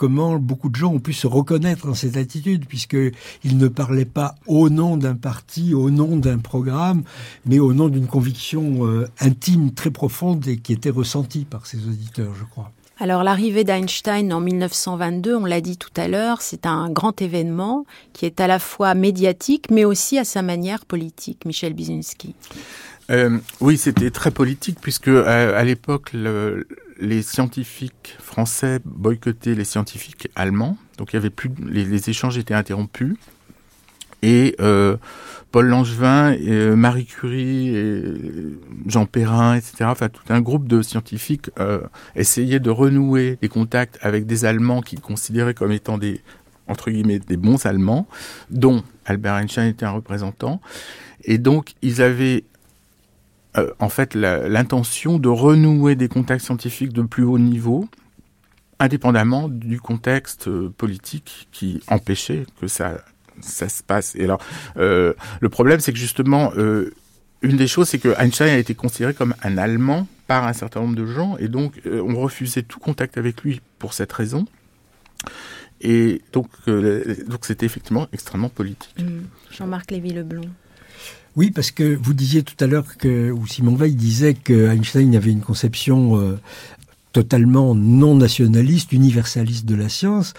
[0.00, 4.34] comment beaucoup de gens ont pu se reconnaître dans cette attitude, puisqu'il ne parlait pas
[4.46, 7.02] au nom d'un parti, au nom d'un programme,
[7.44, 11.86] mais au nom d'une conviction euh, intime, très profonde, et qui était ressentie par ses
[11.86, 12.72] auditeurs, je crois.
[12.98, 17.84] Alors l'arrivée d'Einstein en 1922, on l'a dit tout à l'heure, c'est un grand événement
[18.14, 21.44] qui est à la fois médiatique mais aussi à sa manière politique.
[21.44, 22.34] Michel Bizinski.
[23.10, 26.66] Euh, oui, c'était très politique puisque euh, à l'époque, le-
[27.00, 32.54] les scientifiques français boycottaient les scientifiques allemands, donc il y avait plus, les, échanges étaient
[32.54, 33.16] interrompus.
[34.22, 34.98] Et euh,
[35.50, 36.36] Paul Langevin,
[36.76, 37.74] Marie Curie,
[38.86, 41.50] Jean Perrin, etc., enfin tout un groupe de scientifiques
[42.14, 46.20] essayaient de renouer des contacts avec des Allemands qu'ils considéraient comme étant des
[46.68, 48.06] entre guillemets des bons Allemands,
[48.50, 50.60] dont Albert Einstein était un représentant.
[51.24, 52.44] Et donc ils avaient
[53.58, 57.88] euh, en fait l'intention de renouer des contacts scientifiques de plus haut niveau,
[58.78, 62.98] indépendamment du contexte euh, politique qui empêchait que ça,
[63.42, 64.14] se passe.
[64.14, 64.40] Et alors,
[64.76, 66.52] euh, le problème, c'est que justement,
[67.42, 70.80] une des choses, c'est que Einstein a été considéré comme un Allemand par un certain
[70.80, 74.44] nombre de gens, et donc on refusait tout contact avec lui pour cette raison.
[75.80, 78.94] Et donc, donc c'était effectivement extrêmement politique.
[79.00, 79.22] Mm.
[79.50, 80.50] Jean-Marc Lévy-Leblond.
[81.36, 85.14] Oui, parce que vous disiez tout à l'heure que, ou Simon Veil disait que Einstein
[85.14, 86.38] avait une conception euh,
[87.12, 90.34] totalement non nationaliste, universaliste de la science,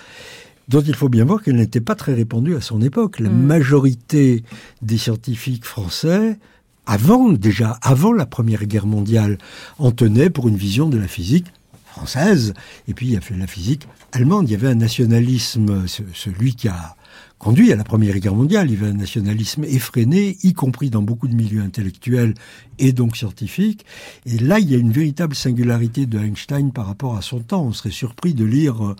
[0.67, 3.19] dont il faut bien voir qu'elle n'était pas très répandue à son époque.
[3.19, 3.41] La Mm.
[3.45, 4.43] majorité
[4.82, 6.38] des scientifiques français,
[6.86, 9.38] avant déjà, avant la Première Guerre mondiale,
[9.80, 11.47] en tenaient pour une vision de la physique
[11.86, 12.54] française.
[12.88, 14.49] Et puis il y a fait la physique allemande.
[14.49, 16.95] Il y avait un nationalisme, ce- celui qui a
[17.41, 18.69] conduit à la Première Guerre mondiale.
[18.69, 22.36] Il y avait un nationalisme effréné, y compris dans beaucoup de milieux intellectuels
[22.78, 23.86] et donc scientifiques.
[24.26, 27.63] Et là, il y a une véritable singularité de Einstein par rapport à son temps.
[27.63, 28.95] On serait surpris de lire euh,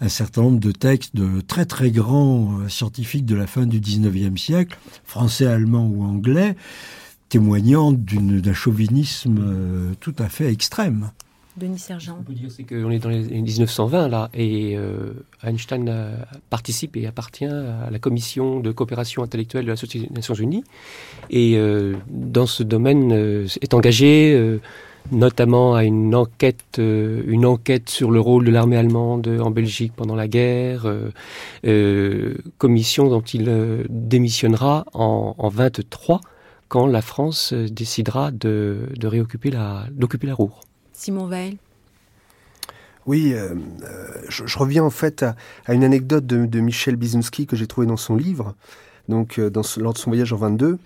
[0.00, 3.80] un certain nombre de textes de très très grands euh, scientifiques de la fin du
[3.80, 6.54] 19e siècle, français, allemand ou anglais,
[7.28, 11.10] témoignant d'un chauvinisme euh, tout à fait extrême.
[11.56, 12.16] Denis Sergent.
[12.20, 16.16] On peut dire c'est qu'on est dans les années 1920 là et euh, Einstein euh,
[16.50, 20.64] participe et appartient à la commission de coopération intellectuelle de la Société des Nations Unies
[21.30, 24.58] et euh, dans ce domaine euh, est engagé
[25.12, 29.92] notamment à une enquête euh, une enquête sur le rôle de l'armée allemande en Belgique
[29.94, 31.10] pendant la guerre euh,
[31.66, 36.20] euh, commission dont il démissionnera en, en 23
[36.68, 40.62] quand la France décidera de, de réoccuper la d'occuper la Roure.
[40.96, 41.58] Simon Veil.
[43.06, 43.54] Oui, euh,
[43.84, 45.24] euh, je, reviens en fait
[45.66, 48.54] à, une anecdote de, Michel Bizinski que j'ai trouvé dans son livre,
[49.08, 50.78] donc euh, lors de son voyage en 22.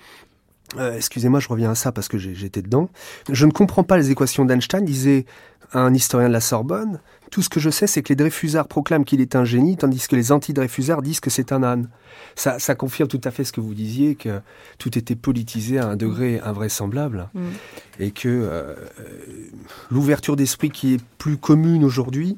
[0.79, 2.91] Euh, Excusez-moi, je reviens à ça parce que j'étais dedans.
[3.31, 5.25] Je ne comprends pas les équations d'Einstein, disait
[5.73, 7.01] un historien de la Sorbonne.
[7.31, 10.09] Tout ce que je sais, c'est que les Dreyfusards proclament qu'il est un génie, tandis
[10.09, 11.89] que les anti-Dreyfusards disent que c'est un âne.
[12.35, 14.41] Ça, ça confirme tout à fait ce que vous disiez, que
[14.79, 17.41] tout était politisé à un degré invraisemblable Mm.
[17.99, 18.75] et que euh,
[19.91, 22.37] l'ouverture d'esprit qui est plus commune aujourd'hui,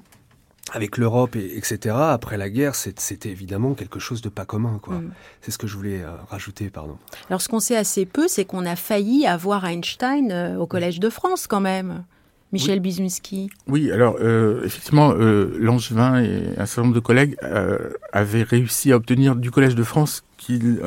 [0.72, 4.78] avec l'Europe, et, etc., après la guerre, c'était évidemment quelque chose de pas commun.
[4.82, 4.94] quoi.
[4.96, 5.12] Mm.
[5.40, 6.96] C'est ce que je voulais euh, rajouter, pardon.
[7.28, 11.00] Alors, ce qu'on sait assez peu, c'est qu'on a failli avoir Einstein euh, au Collège
[11.00, 12.04] de France, quand même.
[12.52, 13.50] Michel Bizinski.
[13.66, 17.78] Oui, alors euh, effectivement, euh, Langevin et un certain nombre de collègues euh,
[18.12, 20.80] avaient réussi à obtenir du Collège de France qu'il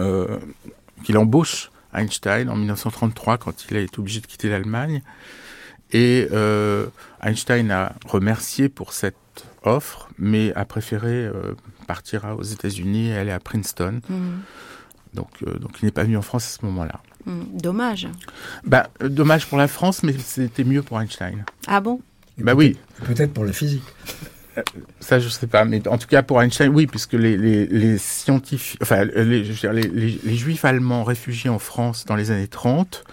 [1.15, 5.01] embauche Einstein en 1933 quand il a été obligé de quitter l'Allemagne.
[5.91, 6.27] Et
[7.21, 9.15] Einstein a remercié pour cette
[9.63, 11.29] offre, mais a préféré
[11.87, 14.01] partir aux États-Unis et aller à Princeton.
[14.09, 14.15] Mm.
[15.13, 16.99] Donc, donc il n'est pas venu en France à ce moment-là.
[17.25, 17.31] Mm.
[17.53, 18.07] Dommage.
[18.65, 21.45] Bah, euh, dommage pour la France, mais c'était mieux pour Einstein.
[21.67, 22.01] Ah bon?
[22.37, 22.77] Bah oui.
[23.05, 23.83] Peut-être pour la physique.
[24.99, 27.97] Ça, je sais pas, mais en tout cas pour Einstein, oui, puisque les, les, les
[27.97, 32.15] scientifiques, enfin, les, je veux dire, les, les, les juifs allemands réfugiés en France dans
[32.15, 33.03] les années 30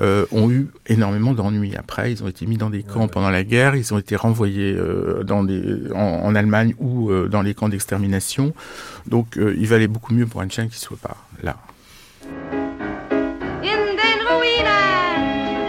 [0.00, 1.76] euh, ont eu énormément d'ennuis.
[1.76, 4.72] Après, ils ont été mis dans des camps pendant la guerre, ils ont été renvoyés
[4.72, 8.54] euh, dans des, en, en Allemagne ou euh, dans les camps d'extermination.
[9.06, 11.56] Donc, euh, il valait beaucoup mieux pour Einstein qu'il soit pas là.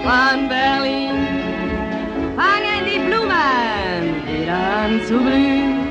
[0.03, 1.27] Von Berlin
[2.35, 5.81] fangen die Blumen wieder an zu blühen.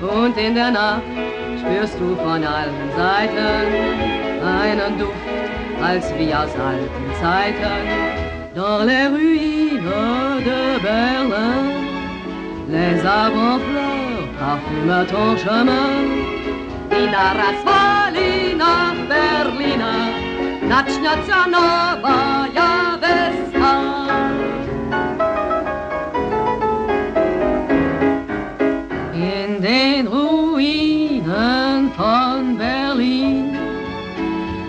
[0.00, 1.02] Und in der Nacht
[1.60, 3.64] spürst du von allen Seiten
[4.44, 5.14] einen Duft,
[5.82, 8.20] als wie aus alten Zeiten.
[8.54, 11.90] Dans les ruines de Berlin,
[12.68, 14.00] les arbres en fleurs
[14.38, 16.40] parfument ton chemin.
[16.90, 18.54] I naraz wali
[20.70, 23.74] Naczniacja nowa, ja wesna.
[29.12, 33.58] In den Ruinen von Berlin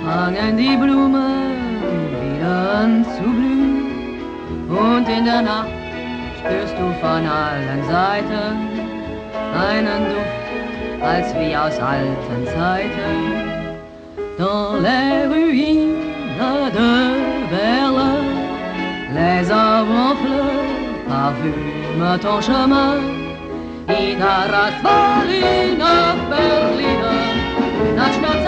[0.04, 1.84] fangen die Blumen
[2.22, 4.18] wieder an zu blühen.
[4.70, 5.70] Und in der Nacht
[6.40, 8.58] spürst du von allen Seiten
[9.70, 13.51] einen Duft, als wie aus alten Zeiten.
[14.42, 16.02] dans les ruines
[16.78, 16.92] de
[17.54, 18.22] Berlin.
[19.18, 20.72] Les arbres en fleurs
[21.08, 22.98] parfument ton chemin.
[23.88, 25.96] In Arasvarina
[26.32, 27.24] Berliner,
[27.98, 28.42] Nacht Schmerz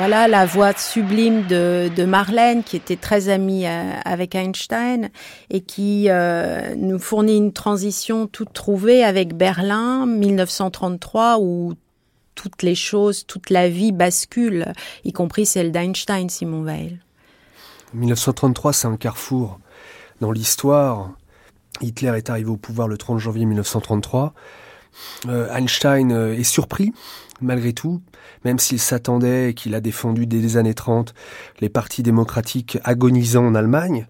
[0.00, 5.10] Voilà la voix sublime de, de Marlène, qui était très amie euh, avec Einstein
[5.50, 11.74] et qui euh, nous fournit une transition toute trouvée avec Berlin, 1933, où
[12.34, 14.72] toutes les choses, toute la vie bascule,
[15.04, 17.00] y compris celle d'Einstein, Simon Weil.
[17.92, 19.60] 1933, c'est un carrefour
[20.22, 21.10] dans l'histoire.
[21.82, 24.32] Hitler est arrivé au pouvoir le 30 janvier 1933.
[25.28, 26.94] Euh, Einstein est surpris,
[27.42, 28.00] malgré tout,
[28.44, 31.14] même s'il s'attendait et qu'il a défendu dès les années 30
[31.60, 34.06] les partis démocratiques agonisants en Allemagne.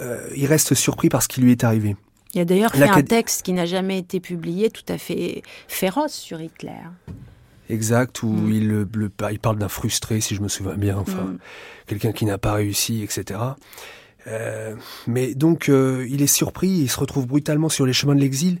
[0.00, 1.96] Euh, il reste surpris par ce qui lui est arrivé.
[2.34, 6.12] Il a d'ailleurs fait un texte qui n'a jamais été publié, tout à fait féroce
[6.12, 6.78] sur Hitler.
[7.68, 8.88] exact où il, le,
[9.32, 11.38] il parle d'un frustré, si je me souviens bien, enfin, Mm.
[11.88, 13.40] quelqu'un qui n'a pas réussi, etc.
[14.28, 14.76] Euh,
[15.08, 18.60] mais donc, euh, il est surpris, il se retrouve brutalement sur les chemins de l'exil,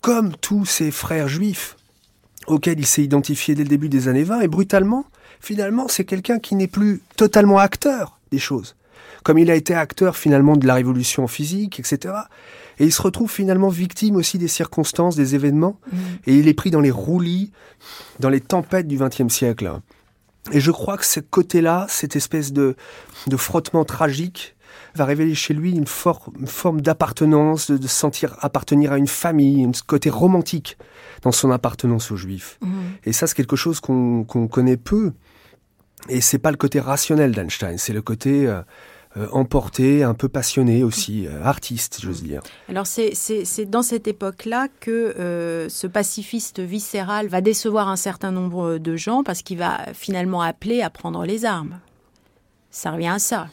[0.00, 1.76] comme tous ses frères juifs
[2.46, 5.06] auxquels il s'est identifié dès le début des années 20, et brutalement,
[5.40, 8.76] finalement, c'est quelqu'un qui n'est plus totalement acteur des choses.
[9.22, 12.14] Comme il a été acteur finalement de la révolution physique, etc.
[12.78, 15.78] Et il se retrouve finalement victime aussi des circonstances, des événements,
[16.26, 17.50] et il est pris dans les roulis,
[18.20, 19.70] dans les tempêtes du XXe siècle.
[20.52, 22.76] Et je crois que ce côté-là, cette espèce de,
[23.26, 24.56] de frottement tragique,
[24.94, 29.06] va révéler chez lui une, for- une forme d'appartenance, de, de sentir appartenir à une
[29.06, 30.76] famille, un côté romantique
[31.22, 32.58] dans son appartenance aux Juifs.
[33.04, 35.12] Et ça, c'est quelque chose qu'on connaît peu.
[36.08, 38.60] Et c'est pas le côté rationnel d'Einstein, c'est le côté euh,
[39.16, 42.42] euh, emporté, un peu passionné aussi, euh, artiste, j'ose dire.
[42.68, 43.14] Alors c'est-
[43.66, 49.22] dans cette époque-là que euh, ce pacifiste viscéral va décevoir un certain nombre de gens
[49.22, 51.78] parce qu'il va finalement appeler à prendre les armes.
[52.70, 53.48] Ça revient à ça,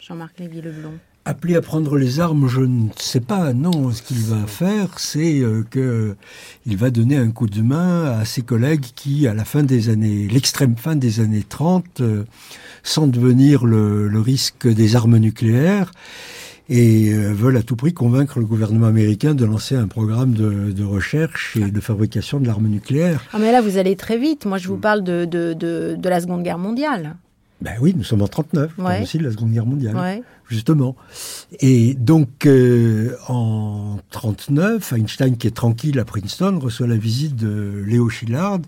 [0.00, 0.98] Jean-Marc Lévy-Leblond.
[1.26, 3.54] Appelé à prendre les armes, je ne sais pas.
[3.54, 6.16] Non, ce qu'il va faire, c'est euh, que
[6.66, 9.88] il va donner un coup de main à ses collègues qui, à la fin des
[9.88, 12.24] années, l'extrême fin des années 30, euh,
[12.82, 15.92] sentent venir le, le risque des armes nucléaires
[16.68, 20.72] et euh, veulent à tout prix convaincre le gouvernement américain de lancer un programme de,
[20.72, 23.22] de recherche et de fabrication de l'arme nucléaire.
[23.32, 24.44] Ah mais là vous allez très vite.
[24.44, 27.16] Moi je vous parle de, de, de, de la Seconde Guerre mondiale.
[27.60, 29.02] Ben oui, nous sommes en 39, Ouais.
[29.02, 29.96] aussi de la Seconde Guerre mondiale.
[29.96, 30.22] Ouais.
[30.50, 30.94] justement.
[31.60, 37.82] Et donc, euh, en 39, Einstein, qui est tranquille à Princeton, reçoit la visite de
[37.86, 38.58] Léo Szilard.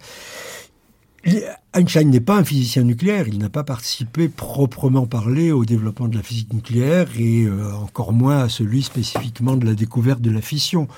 [1.26, 1.42] Il-
[1.74, 6.16] Einstein n'est pas un physicien nucléaire, il n'a pas participé proprement parlé au développement de
[6.16, 10.40] la physique nucléaire et euh, encore moins à celui spécifiquement de la découverte de la
[10.40, 10.88] fission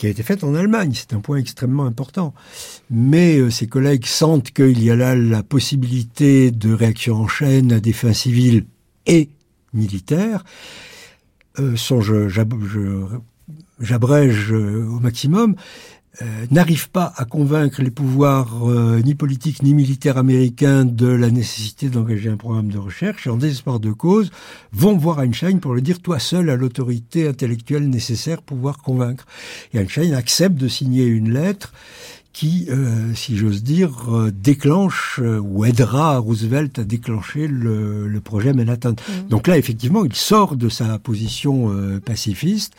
[0.00, 0.92] qui a été faite en Allemagne.
[0.94, 2.32] C'est un point extrêmement important.
[2.90, 7.70] Mais euh, ses collègues sentent qu'il y a là la possibilité de réaction en chaîne
[7.70, 8.64] à des fins civiles
[9.04, 9.28] et
[9.74, 10.42] militaires.
[11.58, 11.76] Euh,
[13.78, 15.54] j'abrège euh, au maximum,
[16.22, 21.30] euh, n'arrivent pas à convaincre les pouvoirs euh, ni politiques ni militaires américains de la
[21.30, 24.30] nécessité d'engager un programme de recherche et en désespoir de cause
[24.72, 29.24] vont voir Einstein pour lui dire toi seul as l'autorité intellectuelle nécessaire pour pouvoir convaincre.
[29.72, 31.72] Et Einstein accepte de signer une lettre
[32.32, 38.20] qui, euh, si j'ose dire, euh, déclenche euh, ou aidera Roosevelt à déclencher le, le
[38.20, 38.94] projet Manhattan.
[39.28, 42.74] Donc là, effectivement, il sort de sa position euh, pacifiste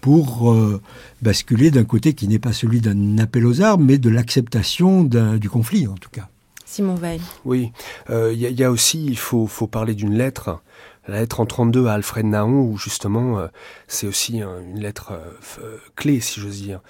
[0.00, 0.80] pour euh,
[1.22, 5.48] basculer d'un côté qui n'est pas celui d'un appel aux armes, mais de l'acceptation du
[5.48, 6.28] conflit, en tout cas.
[6.64, 7.20] Simon Veil.
[7.44, 7.70] Oui,
[8.10, 10.60] Euh, il y, y a aussi, il faut, faut parler d'une lettre,
[11.08, 13.46] la lettre en 32 à Alfred Nahon, où justement, euh,
[13.86, 16.80] c'est aussi un- une lettre euh, euh, clé, si j'ose dire,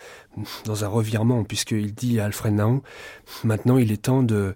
[0.64, 2.83] dans un revirement, puisqu'il dit à Alfred Nahon,
[3.44, 4.55] maintenant il est temps de,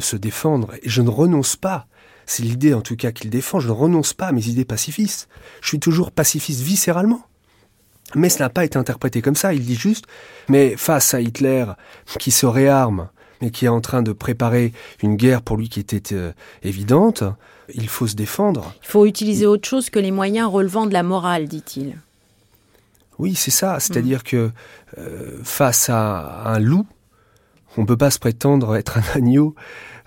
[0.00, 1.86] se défendre, je ne renonce pas.
[2.26, 5.28] C'est l'idée en tout cas qu'il défend, je ne renonce pas à mes idées pacifistes.
[5.60, 7.22] Je suis toujours pacifiste viscéralement.
[8.14, 9.52] Mais cela n'a pas été interprété comme ça.
[9.54, 10.04] Il dit juste,
[10.48, 11.66] mais face à Hitler
[12.18, 13.08] qui se réarme
[13.40, 16.12] et qui est en train de préparer une guerre pour lui qui était
[16.62, 17.24] évidente,
[17.72, 18.74] il faut se défendre.
[18.82, 21.96] Il faut utiliser autre chose que les moyens relevant de la morale, dit-il.
[23.18, 23.78] Oui, c'est ça.
[23.80, 24.50] C'est-à-dire que
[24.98, 26.86] euh, face à un loup,
[27.76, 29.54] on peut pas se prétendre être un agneau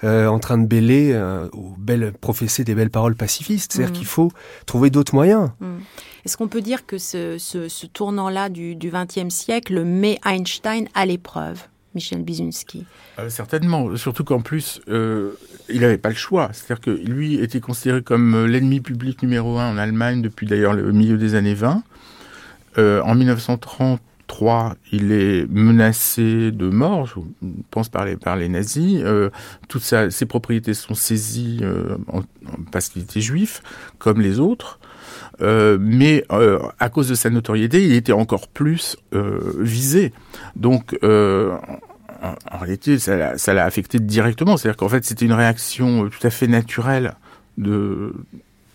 [0.03, 3.73] euh, en train de bêler euh, ou belle, professer des belles paroles pacifistes.
[3.73, 3.97] C'est-à-dire Mhm.
[3.97, 4.31] qu'il faut
[4.65, 5.49] trouver d'autres moyens.
[5.59, 5.77] Hmm.
[6.25, 11.05] Est-ce qu'on peut dire que ce, ce, ce tournant-là du XXe siècle met Einstein à
[11.05, 11.61] l'épreuve,
[11.97, 12.85] Michel Bizunski
[13.17, 15.31] Euh, certainement, surtout qu'en plus, euh,
[15.67, 16.49] il n'avait pas le choix.
[16.53, 20.73] C'est-à-dire que lui était considéré comme euh, l'ennemi public numéro un en Allemagne depuis d'ailleurs
[20.73, 21.81] le milieu des années 20.
[22.77, 27.15] Euh, en 1933, il est menacé de mort, je
[27.71, 29.01] pense par les, par les nazis.
[29.67, 31.61] Toutes ses propriétés sont saisies
[32.71, 33.63] parce qu'il était juif,
[33.97, 34.79] comme les autres.
[35.39, 38.97] Mais à cause de sa notoriété, il était encore plus
[39.59, 40.13] visé.
[40.55, 40.95] Donc,
[42.21, 44.57] en, en réalité, ça l'a- ça l'a affecté directement.
[44.57, 47.15] C'est-à-dire qu'en fait, c'était une réaction tout à fait naturelle
[47.57, 48.13] de,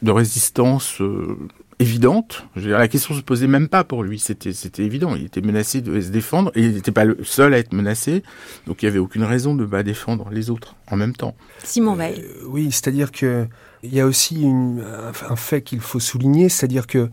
[0.02, 1.36] de résistance euh,
[1.78, 2.46] évidente.
[2.56, 4.18] Je veux dire, la question se posait même pas pour lui.
[4.18, 5.14] C'était, c'était évident.
[5.16, 8.22] Il était menacé de se défendre et il n'était pas le seul à être menacé.
[8.66, 11.34] Donc, il n'y avait aucune raison de pas défendre les autres en même temps.
[11.64, 12.20] Simon Veil.
[12.22, 13.46] Euh, oui, c'est-à-dire que
[13.84, 17.10] il y a aussi une- un, un fait qu'il faut souligner, c'est-à-dire que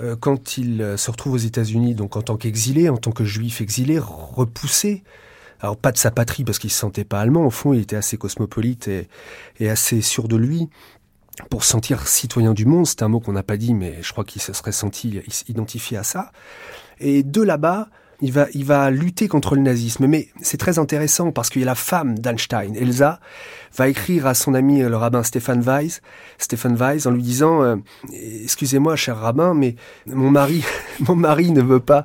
[0.00, 3.60] euh, quand il se retrouve aux États-Unis, donc en tant qu'exilé, en tant que juif
[3.60, 5.02] exilé, repoussé,
[5.62, 7.96] alors pas de sa patrie parce qu'il se sentait pas allemand, au fond il était
[7.96, 10.68] assez cosmopolite et, assez sûr de lui.
[11.48, 14.12] Pour se sentir citoyen du monde, c'est un mot qu'on n'a pas dit, mais je
[14.12, 16.30] crois qu'il se serait senti identifié à ça.
[17.00, 17.88] Et de là-bas,
[18.22, 20.06] il va, lutter contre le nazisme.
[20.06, 23.20] Mais c'est très intéressant parce qu'il y a la femme d'Einstein, Elsa,
[23.76, 26.02] va écrire à son ami le rabbin Stefan Weiss,
[26.38, 27.76] Stefan Weiss, en lui disant euh,
[28.12, 29.74] "Excusez-moi, cher rabbin, mais
[30.06, 30.64] mon mari,
[31.00, 32.04] mon mari ne veut pas,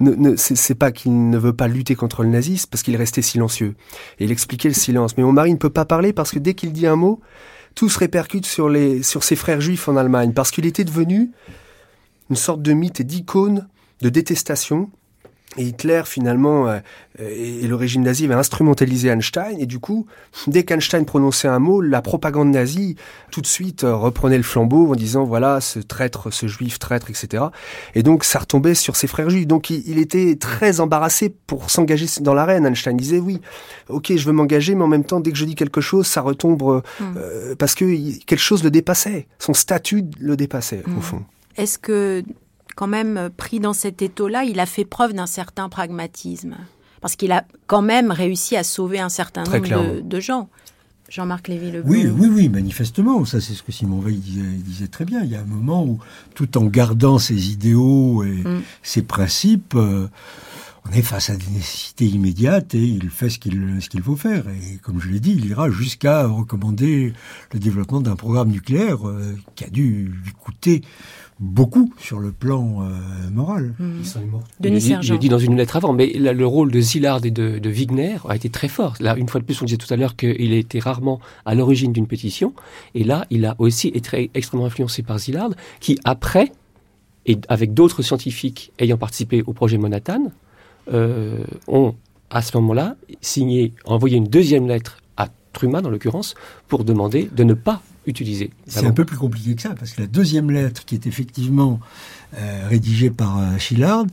[0.00, 2.98] ne, ne c'est pas qu'il ne veut pas lutter contre le nazisme parce qu'il est
[2.98, 3.74] resté silencieux.
[4.18, 5.16] Et il expliquait le silence.
[5.18, 7.20] Mais mon mari ne peut pas parler parce que dès qu'il dit un mot,
[7.74, 8.70] tout se répercute sur
[9.02, 11.30] sur ses frères juifs en Allemagne parce qu'il était devenu
[12.30, 13.68] une sorte de mythe et d'icône
[14.00, 14.90] de détestation
[15.58, 16.78] et Hitler, finalement, euh,
[17.18, 19.58] et le régime nazi va instrumentaliser Einstein.
[19.58, 20.06] Et du coup,
[20.46, 22.94] dès qu'Einstein prononçait un mot, la propagande nazie,
[23.32, 27.10] tout de suite, euh, reprenait le flambeau en disant, voilà, ce traître, ce juif traître,
[27.10, 27.46] etc.
[27.96, 29.48] Et donc, ça retombait sur ses frères juifs.
[29.48, 32.64] Donc, il, était très embarrassé pour s'engager dans l'arène.
[32.64, 33.40] Einstein disait, oui,
[33.88, 36.20] ok, je veux m'engager, mais en même temps, dès que je dis quelque chose, ça
[36.20, 37.56] retombe, euh, hmm.
[37.56, 37.84] parce que
[38.24, 39.26] quelque chose le dépassait.
[39.40, 41.02] Son statut le dépassait, au hmm.
[41.02, 41.24] fond.
[41.56, 42.22] Est-ce que
[42.78, 46.54] quand même euh, pris dans cet étau-là, il a fait preuve d'un certain pragmatisme.
[47.00, 50.48] Parce qu'il a quand même réussi à sauver un certain nombre de, gens.
[51.08, 53.24] Jean-Marc Lévy-Le Oui, oui, oui, manifestement.
[53.24, 55.24] Ça, c'est ce que Simon Veil disait, très bien.
[55.24, 55.98] Il y a un moment où,
[56.36, 58.62] tout en gardant ses idéaux et mm.
[58.84, 60.06] ses principes, euh,
[60.88, 64.16] on est face à des nécessités immédiates et il fait ce qu'il ce qu'il faut
[64.16, 64.44] faire.
[64.48, 67.12] Et comme je l'ai dit, il ira jusqu'à recommander
[67.52, 70.82] le développement d'un programme nucléaire euh, qui a dû lui coûter
[71.40, 73.74] beaucoup sur le plan euh, moral.
[73.78, 74.02] Mmh.
[74.60, 77.58] Denis il, il, dit dans une lettre avant, mais le rôle de Zillard et de,
[77.58, 78.94] de, Wigner a été très fort.
[79.00, 81.54] Là, une fois de plus, on disait tout à l'heure qu'il a été rarement à
[81.54, 82.52] l'origine d'une pétition,
[82.94, 86.52] et là, il a aussi été extrêmement influencé par Zillard, qui après,
[87.26, 90.32] et avec d'autres scientifiques ayant participé au projet Manhattan,
[90.92, 91.94] euh, ont
[92.30, 96.34] à ce moment-là signé, envoyé une deuxième lettre à Truman, en l'occurrence,
[96.66, 97.82] pour demander de ne pas
[98.66, 101.80] C'est un peu plus compliqué que ça, parce que la deuxième lettre, qui est effectivement
[102.36, 104.06] euh, rédigée par euh, Schillard,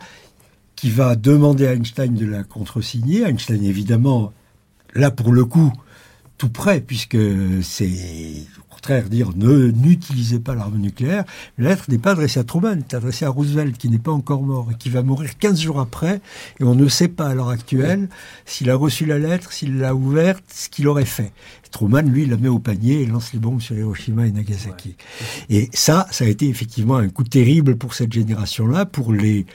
[0.76, 4.34] qui va demander à Einstein de la contresigner, Einstein évidemment,
[4.94, 5.72] là pour le coup,
[6.38, 7.18] tout prêt, puisque
[7.62, 7.92] c'est
[8.86, 11.24] contraire, dire ne n'utilisez pas l'arme nucléaire.
[11.58, 14.12] La lettre n'est pas adressée à Truman, elle est adressée à Roosevelt, qui n'est pas
[14.12, 16.22] encore mort et qui va mourir 15 jours après.
[16.60, 18.10] Et on ne sait pas à l'heure actuelle
[18.46, 21.32] s'il a reçu la lettre, s'il l'a ouverte, ce qu'il aurait fait.
[21.72, 24.96] Truman, lui, la met au panier et lance les bombes sur Hiroshima et Nagasaki.
[25.50, 29.46] Et ça, ça a été effectivement un coup terrible pour cette génération-là, pour les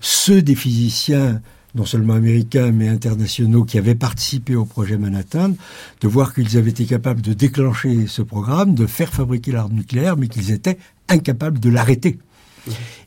[0.00, 1.40] ceux des physiciens
[1.74, 5.54] non seulement américains mais internationaux qui avaient participé au projet Manhattan,
[6.00, 10.16] de voir qu'ils avaient été capables de déclencher ce programme, de faire fabriquer l'arme nucléaire,
[10.16, 12.18] mais qu'ils étaient incapables de l'arrêter.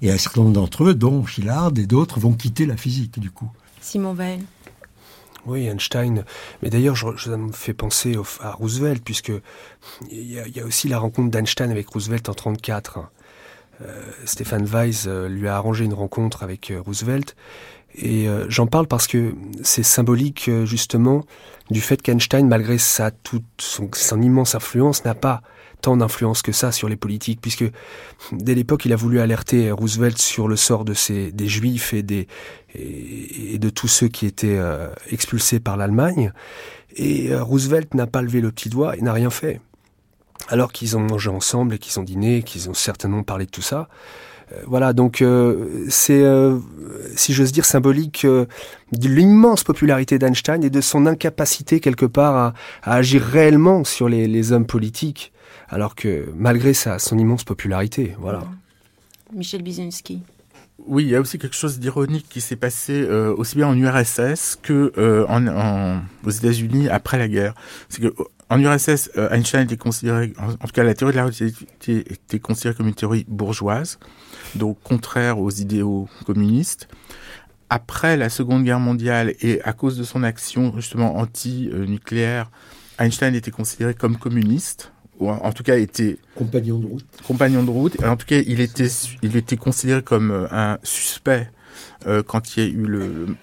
[0.01, 3.32] Et un certain nombre d'entre eux, dont Shillard et d'autres, vont quitter la physique du
[3.32, 3.49] coup.
[3.82, 4.41] Simon Veil.
[5.45, 6.26] Oui, Einstein.
[6.61, 9.32] Mais d'ailleurs, ça me fait penser à Roosevelt, puisque
[10.11, 13.11] il y, a aussi la rencontre d'Einstein avec Roosevelt en 1934.
[13.82, 17.36] Euh, Stéphane Weiss euh, lui a arrangé une rencontre avec euh, Roosevelt
[17.98, 21.26] et euh, j'en parle parce que c'est symbolique euh, justement
[21.72, 25.41] du fait qu'Einstein, malgré sa toute son, immense influence, n'a pas
[25.82, 27.66] tant d'influence que ça sur les politiques, puisque
[28.32, 32.04] dès l'époque, il a voulu alerter Roosevelt sur le sort de ces, des Juifs et,
[32.04, 32.28] des,
[32.74, 36.34] et, de tous ceux qui étaient euh, expulsés par l'Allemagne.
[36.98, 39.62] Et Roosevelt n'a pas levé le petit doigt et n'a rien fait.
[40.50, 43.62] Alors qu'ils ont mangé ensemble et qu'ils ont dîné, qu'ils ont certainement parlé de tout
[43.62, 43.88] ça.
[44.52, 46.60] Euh, voilà, donc euh, c'est, euh,
[47.16, 52.93] si j'ose dire, symbolique de l'immense popularité d'Einstein et de son incapacité quelque part à,
[52.96, 55.32] agir réellement sur les, hommes politiques,
[55.70, 58.43] alors que malgré sa, son immense popularité, voilà.
[59.34, 60.22] Michel Bizinski.
[60.86, 63.04] Oui, il y a aussi quelque chose d'ironique qui s'est passé
[63.38, 64.93] aussi bien en URSS que
[65.28, 67.56] en, aux États-Unis après la guerre.
[67.89, 68.14] C'est que
[68.50, 72.76] en URSS, Einstein était considéré, en, tout cas la théorie de la relativité était considérée
[72.76, 73.98] comme une théorie bourgeoise
[74.54, 76.88] donc contraire aux idéaux communistes.
[77.70, 82.52] Après la Seconde Guerre mondiale et à cause de son action justement anti-nucléaire,
[83.00, 87.06] Einstein était considéré comme communiste ou en tout cas était compagnon de route.
[87.26, 88.04] Compagnon de route.
[88.04, 88.89] en tout cas, il était,
[89.22, 91.50] il était considéré comme euh, un suspect
[92.06, 93.38] euh, quand il y a eu le,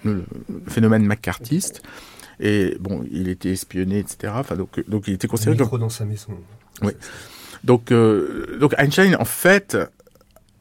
[0.69, 1.83] phénomène McCarthyiste.
[2.41, 4.33] Et bon, il était espionné, etc.
[4.37, 6.33] Enfin, donc, donc il était considéré comme dans sa maison.
[6.83, 6.93] Oui.
[7.65, 9.77] Donc, euh, donc Einstein, en fait,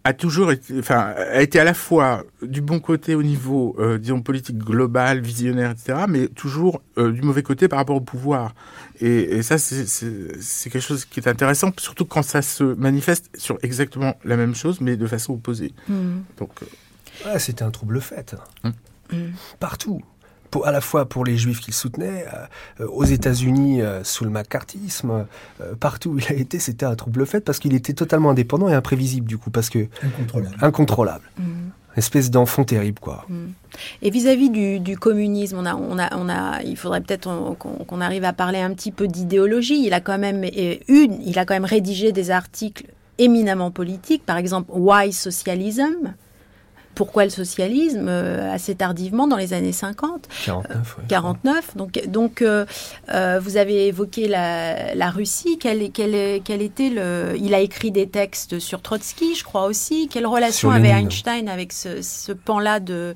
[0.03, 3.99] a toujours été, enfin, a été à la fois du bon côté au niveau, euh,
[3.99, 8.55] disons, politique global, visionnaire, etc., mais toujours euh, du mauvais côté par rapport au pouvoir.
[8.99, 13.57] Et, et ça, c'est quelque chose qui est intéressant, surtout quand ça se manifeste sur
[13.61, 15.73] exactement la même chose, mais de façon opposée.
[15.87, 16.21] Mmh.
[16.37, 17.39] Donc, euh...
[17.39, 18.35] c'était un trouble fait.
[18.63, 18.73] Hein.
[19.11, 19.17] Mmh.
[19.59, 20.01] Partout
[20.63, 22.25] à la fois pour les juifs qu'il soutenait,
[22.79, 25.25] euh, aux États-Unis euh, sous le macartisme,
[25.61, 28.69] euh, partout où il a été, c'était un trouble fait parce qu'il était totalement indépendant
[28.69, 30.57] et imprévisible du coup, parce que incontrôlable.
[30.61, 31.31] incontrôlable.
[31.37, 31.43] Mmh.
[31.97, 33.25] espèce d'enfant terrible, quoi.
[33.29, 33.45] Mm.
[34.01, 38.01] Et vis-à-vis du, du, communisme, on a, on a, on a, il faudrait peut-être qu'on
[38.01, 39.85] arrive à parler un petit peu d'idéologie.
[39.85, 40.43] Il a quand même
[40.87, 42.85] une, il a quand même rédigé des articles
[43.17, 46.13] éminemment politiques, par exemple Why Socialism,
[47.01, 51.03] pourquoi le socialisme euh, assez tardivement dans les années 50 49 oui.
[51.07, 52.63] 49 donc donc euh,
[53.09, 55.57] euh, vous avez évoqué la, la Russie.
[55.59, 60.09] Quel, quel, quel, était le il a écrit des textes sur Trotsky je crois aussi.
[60.09, 63.15] Quelle relation avait Einstein avec ce, ce pan là de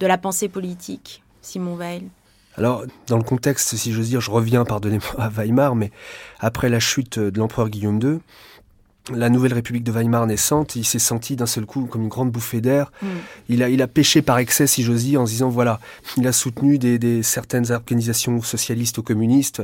[0.00, 2.04] de la pensée politique Simon Weil
[2.58, 5.90] alors, dans le contexte, si j'ose dire, je reviens, pardonnez-moi, à Weimar, mais
[6.40, 8.20] après la chute de l'empereur Guillaume II,
[9.14, 12.30] la nouvelle République de Weimar naissante, il s'est senti d'un seul coup comme une grande
[12.30, 12.90] bouffée d'air.
[13.02, 13.06] Mm.
[13.48, 15.80] Il, a, il a péché par excès, si j'ose dire, en se disant, voilà,
[16.16, 19.62] il a soutenu des, des certaines organisations socialistes ou communistes,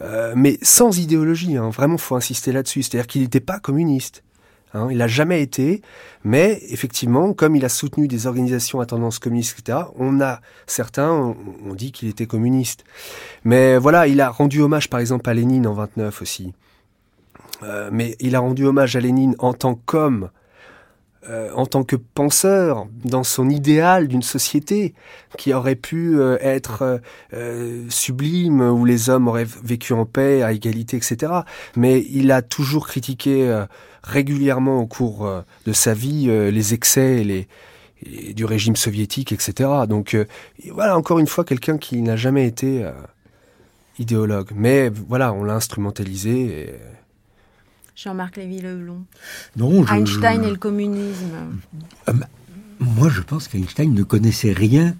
[0.00, 2.82] euh, mais sans idéologie, hein, vraiment, faut insister là-dessus.
[2.82, 4.22] C'est-à-dire qu'il n'était pas communiste.
[4.72, 5.82] Hein, il n'a jamais été,
[6.22, 11.10] mais effectivement, comme il a soutenu des organisations à tendance communiste, etc., on a certains,
[11.10, 12.84] on, on dit qu'il était communiste.
[13.44, 16.52] Mais voilà, il a rendu hommage, par exemple, à Lénine en 29 aussi.
[17.62, 20.30] Euh, mais il a rendu hommage à Lénine en tant qu'homme,
[21.28, 24.94] euh, en tant que penseur, dans son idéal d'une société
[25.36, 27.00] qui aurait pu euh, être
[27.34, 31.32] euh, sublime, où les hommes auraient vécu en paix, à égalité, etc.
[31.76, 33.66] Mais il a toujours critiqué euh,
[34.02, 37.48] régulièrement au cours euh, de sa vie les excès, les,
[38.02, 39.68] et du régime soviétique, etc.
[39.86, 40.16] Donc
[40.70, 42.90] voilà, encore une fois, quelqu'un qui n'a jamais été
[43.98, 44.52] idéologue.
[44.54, 46.62] Mais voilà, on l'a instrumentalisé.
[46.62, 46.74] Et,
[48.02, 49.04] Jean-Marc Lévy-Leblon
[49.56, 51.34] Non, je, Einstein et le communisme.
[52.08, 52.12] Euh,
[52.78, 54.94] moi, je pense qu'Einstein ne connaissait rien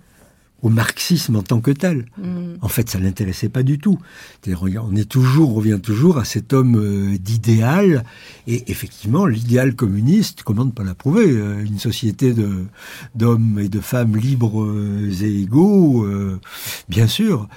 [0.60, 2.04] au marxisme en tant que tel.
[2.18, 2.56] Mm.
[2.60, 3.98] En fait, ça l'intéressait pas du tout.
[4.46, 8.04] on est toujours, on revient toujours à cet homme euh, d'idéal,
[8.46, 12.66] et effectivement, l'idéal communiste, comment ne pas l'approuver euh, Une société de
[13.14, 14.70] d'hommes et de femmes libres
[15.22, 16.38] et égaux, euh,
[16.90, 17.48] bien sûr.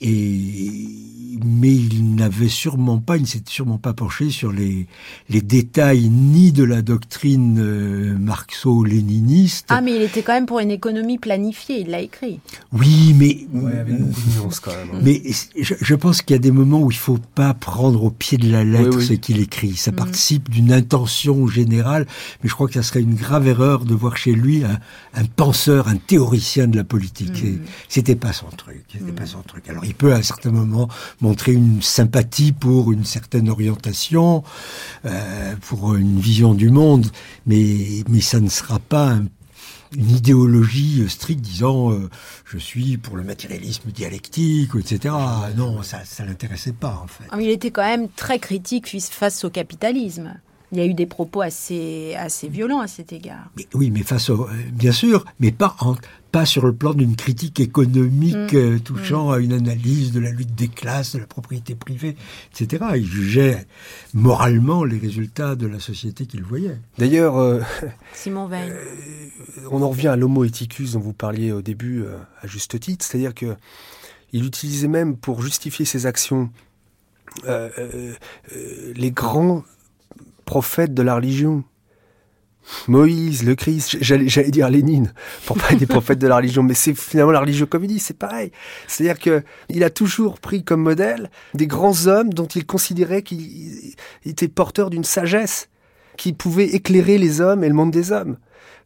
[0.00, 1.11] Et
[1.44, 4.86] mais il n'avait sûrement pas, il ne s'était sûrement pas penché sur les,
[5.28, 9.66] les détails ni de la doctrine euh, marxo-léniniste.
[9.68, 12.40] Ah, mais il était quand même pour une économie planifiée, il l'a écrit.
[12.72, 13.46] Oui, mais.
[13.52, 14.88] Ouais, avec beaucoup de nuances quand même.
[14.94, 15.00] hein.
[15.02, 15.22] Mais
[15.60, 18.38] je, je pense qu'il y a des moments où il faut pas prendre au pied
[18.38, 19.06] de la lettre Oui, oui.
[19.06, 19.76] ce qu'il écrit.
[19.76, 19.96] Ça Mhm.
[19.96, 22.06] participe d'une intention générale,
[22.42, 24.78] mais je crois que ça serait une grave erreur de voir chez lui un,
[25.14, 27.42] un penseur, un théoricien de la politique.
[27.44, 27.58] Et
[27.88, 28.84] C'était pas son truc.
[28.92, 29.68] C'était pas son truc.
[29.68, 30.88] Alors il peut à un certain moment
[31.22, 34.42] montrer une sympathie pour une certaine orientation,
[35.06, 37.06] euh, pour une vision du monde,
[37.46, 39.26] mais mais ça ne sera pas un
[39.96, 42.08] une idéologie stricte disant euh,
[42.44, 45.14] je suis pour le matérialisme dialectique, etc.
[45.56, 47.24] Non, ça ça l'intéressait pas en fait.
[47.30, 50.34] Ah, il était quand même très critique face au capitalisme.
[50.72, 53.50] Il y a eu des propos assez, assez violents à cet égard.
[53.58, 55.96] Mais, oui, mais face au, euh, bien sûr, mais pas en,
[56.32, 58.56] pas sur le plan d'une critique économique Mm.
[58.56, 62.16] euh, touchant à une analyse de la lutte des classes, de la propriété privée,
[62.52, 62.84] etc.
[62.96, 63.66] Il jugeait
[64.14, 66.78] moralement les résultats de la société qu'il voyait.
[66.98, 67.60] D'ailleurs, euh,
[68.14, 68.72] Simon Veil.
[69.70, 73.04] on en revient à l'homo ethicus dont vous parliez au début euh, à juste titre,
[73.04, 73.54] c'est-à-dire que
[74.32, 76.50] il utilisait même pour justifier ses actions
[77.46, 78.12] euh, euh,
[78.54, 79.64] euh, les grands
[80.44, 81.64] prophètes de la religion.
[82.88, 85.12] Moïse, le Christ, j'allais, dire Lénine,
[85.46, 88.52] pour parler des prophètes de la religion, mais c'est finalement la religion communiste, c'est pareil.
[88.86, 93.94] C'est-à-dire que il a toujours pris comme modèle des grands hommes dont il considérait qu'ils
[94.24, 95.68] étaient porteurs d'une sagesse,
[96.16, 98.36] qui pouvaient éclairer les hommes et le monde des hommes.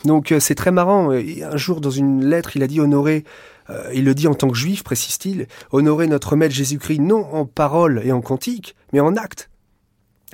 [0.05, 1.12] Donc euh, c'est très marrant.
[1.12, 3.24] Euh, Un jour, dans une lettre, il a dit honorer,
[3.70, 7.45] euh, il le dit en tant que juif, précise-t-il, honorer notre maître Jésus-Christ non en
[7.47, 9.51] parole et en cantique, mais en acte.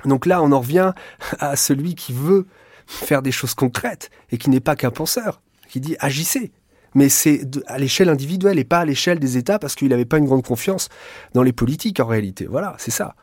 [0.05, 0.93] Donc là, on en revient
[1.39, 2.45] à celui qui veut
[2.87, 6.51] faire des choses concrètes et qui n'est pas qu'un penseur, qui dit agissez.
[6.95, 10.19] Mais c'est à l'échelle individuelle et pas à l'échelle des États parce qu'il n'avait pas
[10.19, 10.89] une grande confiance
[11.33, 12.45] dans les politiques en réalité.
[12.45, 13.15] Voilà, c'est ça.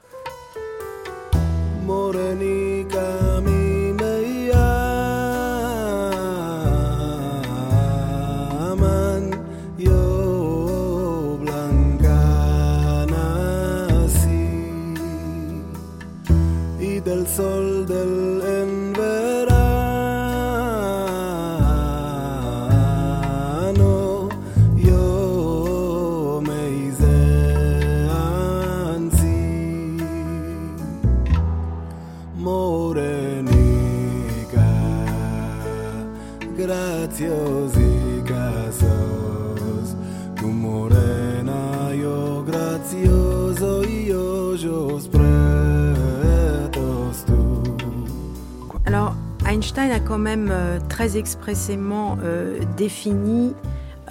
[51.01, 53.55] Très expressément euh, défini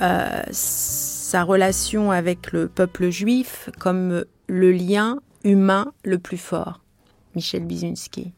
[0.02, 6.82] euh, sa relation avec le peuple juif comme le lien humain le plus fort.
[7.36, 8.32] Michel Bizinski.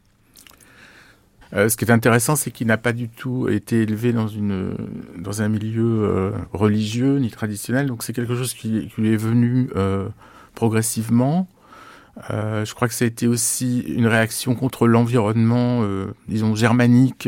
[1.54, 4.76] Euh, ce qui est intéressant, c'est qu'il n'a pas du tout été élevé dans, une,
[5.16, 7.86] dans un milieu religieux ni traditionnel.
[7.86, 9.70] Donc c'est quelque chose qui, lui est venu
[10.54, 11.48] progressivement.
[12.28, 15.86] Je crois que ça a été aussi une réaction contre l'environnement,
[16.28, 17.26] disons, germanique,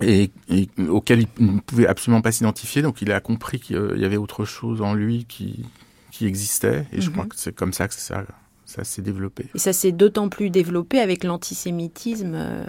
[0.00, 2.82] et, et, auquel il ne pouvait absolument pas s'identifier.
[2.82, 5.64] Donc il a compris qu'il y avait autre chose en lui qui,
[6.10, 6.86] qui existait.
[6.92, 7.02] Et mm -hmm.
[7.02, 8.24] je crois que c'est comme ça que ça
[8.64, 9.46] ça s'est développé.
[9.54, 12.64] Et ça s'est d'autant plus développé avec l'antisémitisme euh,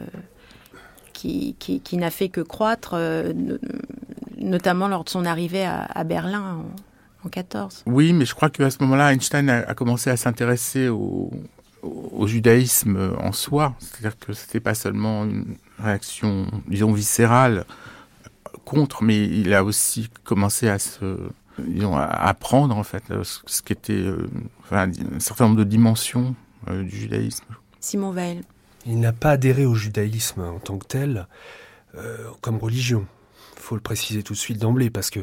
[1.14, 3.34] qui, qui, qui n'a fait que croître, euh,
[4.38, 6.64] notamment lors de son arrivée à, à Berlin
[7.24, 7.84] en, en 14.
[7.88, 11.32] Oui, mais je crois qu'à ce moment-là, Einstein a, a, commencé à s'intéresser au,
[11.86, 13.76] au, au, judaïsme en soi.
[13.80, 17.66] C'est-à-dire que c'était pas seulement une réaction, disons, viscérale
[18.64, 21.18] contre, mais il a aussi commencé à se
[21.60, 24.30] disons, à apprendre en fait ce qu'était euh,
[24.64, 26.36] enfin, un certain nombre de dimensions
[26.68, 27.46] euh, du judaïsme.
[27.80, 28.42] Simon Veil.
[28.88, 31.28] Il n'a pas adhéré au judaïsme en tant que tel
[31.96, 33.06] euh, comme religion.
[33.56, 35.22] Il faut le préciser tout de suite d'emblée parce que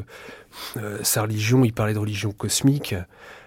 [0.77, 2.95] euh, sa religion, il parlait de religion cosmique.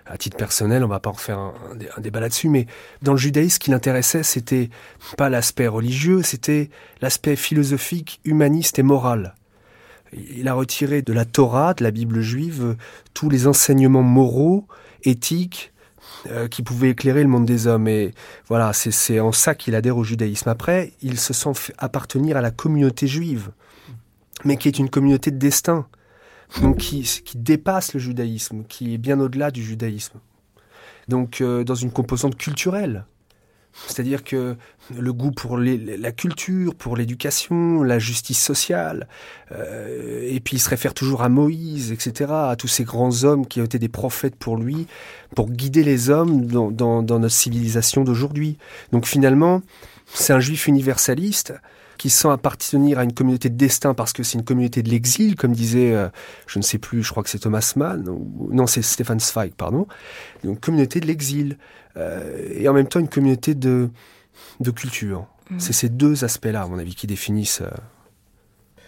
[0.09, 2.67] À titre personnel, on va pas en faire un, débat là-dessus, mais
[3.03, 4.71] dans le judaïsme, ce qui l'intéressait, c'était
[5.17, 9.35] pas l'aspect religieux, c'était l'aspect philosophique, humaniste et moral
[10.13, 12.77] il a retiré de la Torah, de la Bible juive,
[13.15, 14.67] tous les enseignements moraux,
[15.05, 15.73] éthiques,
[16.31, 17.89] euh, qui pouvaient éclairer le monde des hommes.
[17.89, 18.15] Et
[18.49, 20.49] voilà, c'est en ça qu'il adhère au judaïsme.
[20.49, 23.51] Après, il se sent appartenir à la communauté juive,
[24.45, 25.87] mais qui est une communauté de destin,
[26.79, 30.19] qui, dépasse le judaïsme, qui est bien au-delà du judaïsme.
[31.09, 33.05] Donc, euh, dans une composante culturelle.
[33.87, 34.57] C'est-à-dire que
[34.97, 39.07] le goût pour la culture, pour l'éducation, la justice sociale,
[39.53, 43.47] euh, et puis il se réfère toujours à Moïse, etc., à tous ces grands hommes
[43.47, 44.87] qui ont été des prophètes pour lui,
[45.35, 48.57] pour guider les hommes dans notre civilisation d'aujourd'hui.
[48.93, 49.61] Donc finalement,
[50.07, 51.53] c'est un juif universaliste
[51.97, 55.37] qui sent appartenir à une communauté de destin parce que c'est une communauté de l'exil,
[55.37, 56.09] comme disait, euh,
[56.47, 59.53] je ne sais plus, je crois que c'est Thomas Mann, ou, non, c'est Stefan Zweig,
[59.57, 59.87] pardon,
[60.45, 61.59] une communauté de l'exil,
[61.97, 63.91] euh, et en même temps une communauté de,
[64.61, 65.27] de culture.
[65.51, 65.59] Mmh.
[65.59, 67.63] C'est ces deux aspects-là, à mon avis, qui définissent.
[67.63, 67.71] Euh...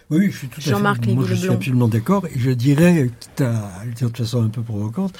[0.09, 3.41] Oui, je suis tout à fait, moi, je suis absolument d'accord, et je dirais, quitte
[3.41, 5.13] à le dire de façon un peu provocante,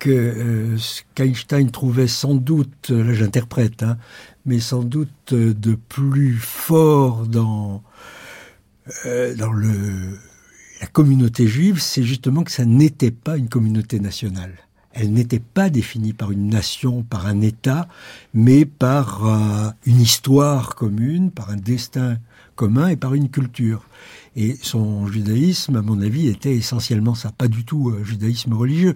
[0.00, 0.78] que euh,
[1.14, 3.98] qu'Einstein trouvait sans doute, là j'interprète, hein,
[4.46, 7.82] mais sans doute de plus fort dans,
[9.06, 10.18] euh, dans le,
[10.80, 14.54] la communauté juive, c'est justement que ça n'était pas une communauté nationale.
[14.92, 17.86] Elle n'était pas définie par une nation, par un État,
[18.34, 22.16] mais par euh, une histoire commune, par un destin
[22.56, 23.86] commun et par une culture.
[24.34, 28.94] Et son judaïsme, à mon avis, était essentiellement ça, pas du tout judaïsme religieux.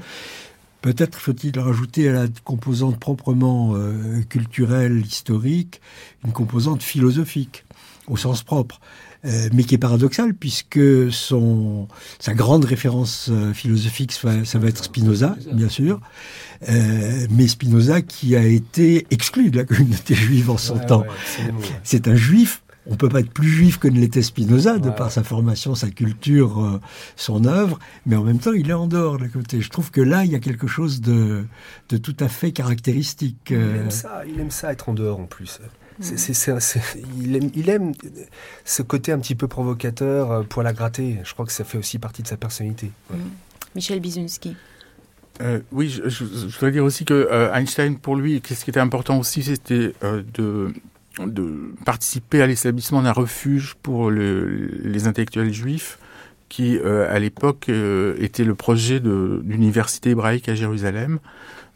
[0.84, 5.80] Peut-être faut-il rajouter à la composante proprement euh, culturelle, historique,
[6.26, 7.64] une composante philosophique,
[8.06, 8.80] au sens propre,
[9.24, 14.68] euh, mais qui est paradoxale puisque son, sa grande référence euh, philosophique, ça, ça va
[14.68, 16.00] être Spinoza, bien sûr,
[16.68, 21.00] euh, mais Spinoza qui a été exclu de la communauté juive en son ouais, temps.
[21.00, 21.48] Ouais,
[21.82, 24.94] C'est un juif on peut pas être plus juif que ne l'était Spinoza de ouais.
[24.94, 26.80] par sa formation, sa culture, euh,
[27.16, 29.60] son œuvre, mais en même temps, il est en dehors de côté.
[29.60, 31.44] Je trouve que là, il y a quelque chose de,
[31.88, 33.48] de tout à fait caractéristique.
[33.50, 35.60] Il aime ça, il aime ça être en dehors en plus.
[36.00, 37.92] C est, c est, c est, il, aime, il, aime,
[38.64, 41.20] ce côté un petit peu provocateur, euh, poil à gratter.
[41.22, 42.90] Je crois que ça fait aussi partie de sa personnalité.
[43.10, 43.18] Ouais.
[43.74, 44.56] Michel Bizunski.
[45.40, 48.70] Euh, oui, je, je, je, voudrais dire aussi que euh, Einstein, pour lui, ce qui
[48.70, 50.72] était important aussi, c'était euh, de
[51.18, 54.44] de participer à l'établissement d'un refuge pour le,
[54.82, 55.98] les intellectuels juifs
[56.48, 61.18] qui, euh, à l'époque, euh, était le projet d'université hébraïque à Jérusalem.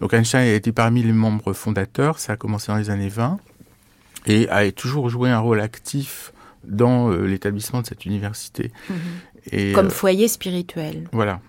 [0.01, 3.39] Donc Einstein a été parmi les membres fondateurs, ça a commencé dans les années 20,
[4.27, 6.33] et a toujours joué un rôle actif
[6.65, 8.71] dans euh, l'établissement de cette université.
[8.89, 8.95] Mmh.
[9.53, 11.09] Et, Comme foyer spirituel.
[11.13, 11.41] Voilà.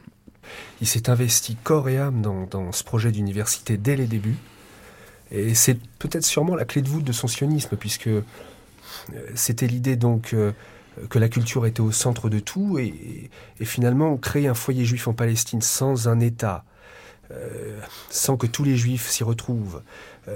[0.82, 4.38] Il s'est investi corps et âme dans, dans ce projet d'université dès les débuts.
[5.32, 8.22] Et c'est peut-être sûrement la clé de voûte de son sionisme, puisque euh,
[9.36, 10.52] c'était l'idée donc euh,
[11.10, 13.30] que la culture était au centre de tout, et,
[13.62, 16.66] finalement créer un foyer juif en Palestine sans un État,
[17.32, 19.82] euh, sans que tous les juifs s'y retrouvent,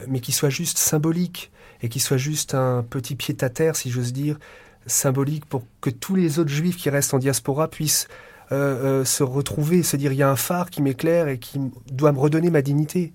[0.08, 3.90] mais qui soit juste symbolique, et qui soit juste un petit pied à terre, si
[3.92, 4.40] j'ose dire,
[4.86, 8.08] symbolique pour que tous les autres juifs qui restent en diaspora puissent
[8.52, 11.60] euh, euh, se retrouver, se dire il y a un phare qui m'éclaire et qui
[11.92, 13.14] doit me redonner ma dignité.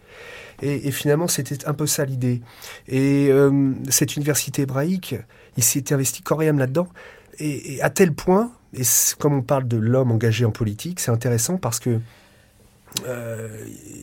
[0.61, 2.43] Et, finalement, c'était un peu ça l'idée.
[2.89, 5.15] Et euh, cette université hébraïque,
[5.57, 6.89] il s'est investi âme là-dedans.
[7.39, 8.83] Et, à tel point, et
[9.19, 12.01] comme on parle de l'homme engagé en politique, c'est intéressant parce que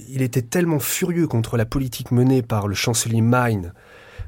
[0.09, 3.73] il était tellement furieux contre la politique menée par le chancelier Mein,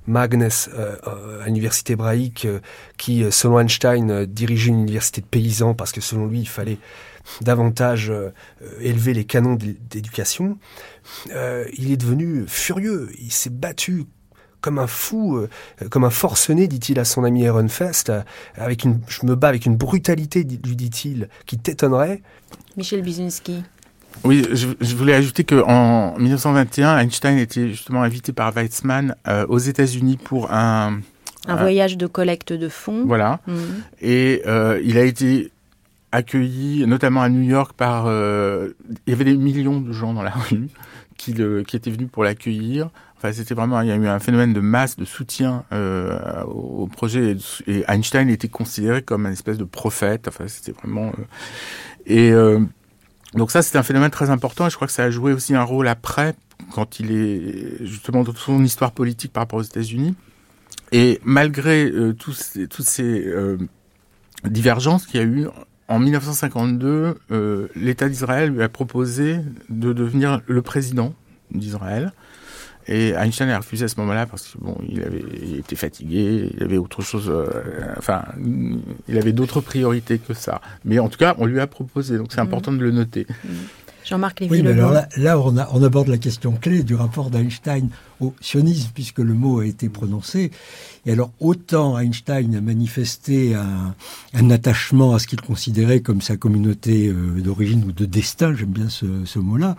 [0.07, 0.41] Magnes,
[0.73, 2.59] euh, euh, à l'université hébraïque, euh,
[2.97, 6.77] qui, selon Einstein, dirigeait une université de paysans parce que selon lui, il fallait
[7.41, 8.11] davantage
[8.79, 10.57] élever les canons d'é- d'éducation.
[11.29, 13.09] Il est devenu furieux.
[13.19, 14.05] Il s'est battu
[14.61, 15.45] comme un fou,
[15.89, 18.11] comme un forcené, dit-il à son ami Ehrenfest,
[18.55, 22.21] avec une, je me bats avec une brutalité, lui dit-il, qui t'étonnerait.
[22.77, 23.63] Michel Bizinski.
[24.23, 29.57] Oui, je, je voulais ajouter qu'en 1921, Einstein était justement invité par Weizmann euh, aux
[29.57, 30.99] États-Unis pour un...
[31.47, 33.05] Un voyage de collecte de fonds.
[33.05, 33.39] Voilà.
[33.47, 33.57] Mhm.
[34.01, 35.51] Et euh, il a été
[36.11, 38.05] accueilli, notamment à New York, par...
[38.07, 38.71] euh,
[39.05, 40.67] il y avait des millions de gens dans la rue
[41.17, 42.89] qui, le, qui étaient venus pour l'accueillir.
[43.15, 43.79] Enfin, c'était vraiment...
[43.81, 47.37] Il y a eu un phénomène de masse, de soutien euh, au, projet.
[47.67, 50.27] Et, et Einstein était considéré comme un espèce de prophète.
[50.27, 51.07] Enfin, c'était vraiment...
[51.07, 51.23] euh,
[52.05, 52.31] et...
[52.31, 52.59] euh,
[53.33, 55.55] donc ça, c'est un phénomène très important et je crois que ça a joué aussi
[55.55, 56.35] un rôle après,
[56.71, 60.15] quand il est justement dans son histoire politique par rapport aux États-Unis.
[60.91, 63.57] Et malgré euh, toutes ces euh,
[64.45, 65.47] divergences qu'il y a eu,
[65.89, 71.13] en 1952, euh, l'État d'Israël lui a proposé de devenir le président
[71.51, 72.11] d'Israël.
[72.89, 76.49] Et Einstein a refusé à ce moment-là parce que bon, il avait il était fatigué,
[76.55, 77.47] il avait autre chose, euh,
[77.97, 78.23] enfin,
[79.07, 80.61] il avait d'autres priorités que ça.
[80.85, 82.47] Mais en tout cas, on lui a proposé, donc c'est Mhm.
[82.47, 83.27] important de le noter.
[84.07, 87.29] Jean-Marc Oui, mais alors là, là, on, a- on aborde la question clé du rapport
[87.29, 87.89] d'Einstein
[88.21, 90.51] au sionisme, puisque le mot a été prononcé.
[91.05, 93.93] Et alors, autant Einstein a manifesté un,
[94.33, 98.71] un attachement à ce qu'il considérait comme sa communauté euh, d'origine ou de destin, j'aime
[98.71, 99.75] bien ce, ce mot-là,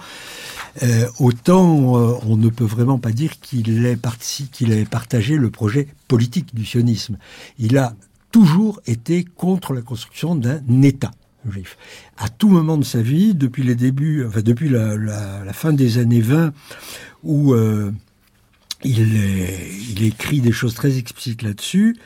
[0.83, 3.99] euh, autant euh, on ne peut vraiment pas dire qu'il ait,
[4.53, 7.17] qu'il ait partagé le projet politique du sionisme.
[7.59, 7.95] Il a
[8.31, 11.11] toujours été contre la construction d'un État
[11.51, 11.77] juif.
[12.17, 15.73] À tout moment de sa vie, depuis les débuts, enfin depuis la, la- la fin
[15.73, 16.53] des années 20,
[17.25, 17.91] où euh,
[18.85, 21.97] il, est- il écrit des choses très explicites là-dessus,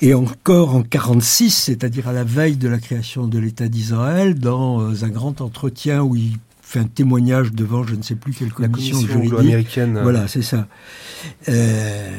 [0.00, 4.80] et encore en 46, c'est-à-dire à la veille de la création de l'État d'Israël, dans
[4.80, 6.32] euh, un grand entretien où il
[6.62, 9.52] fait un témoignage devant je ne sais plus quelle commission, commission juridique.
[9.98, 10.02] euh.
[10.02, 10.66] Voilà, c'est ça.
[11.48, 12.10] Euh,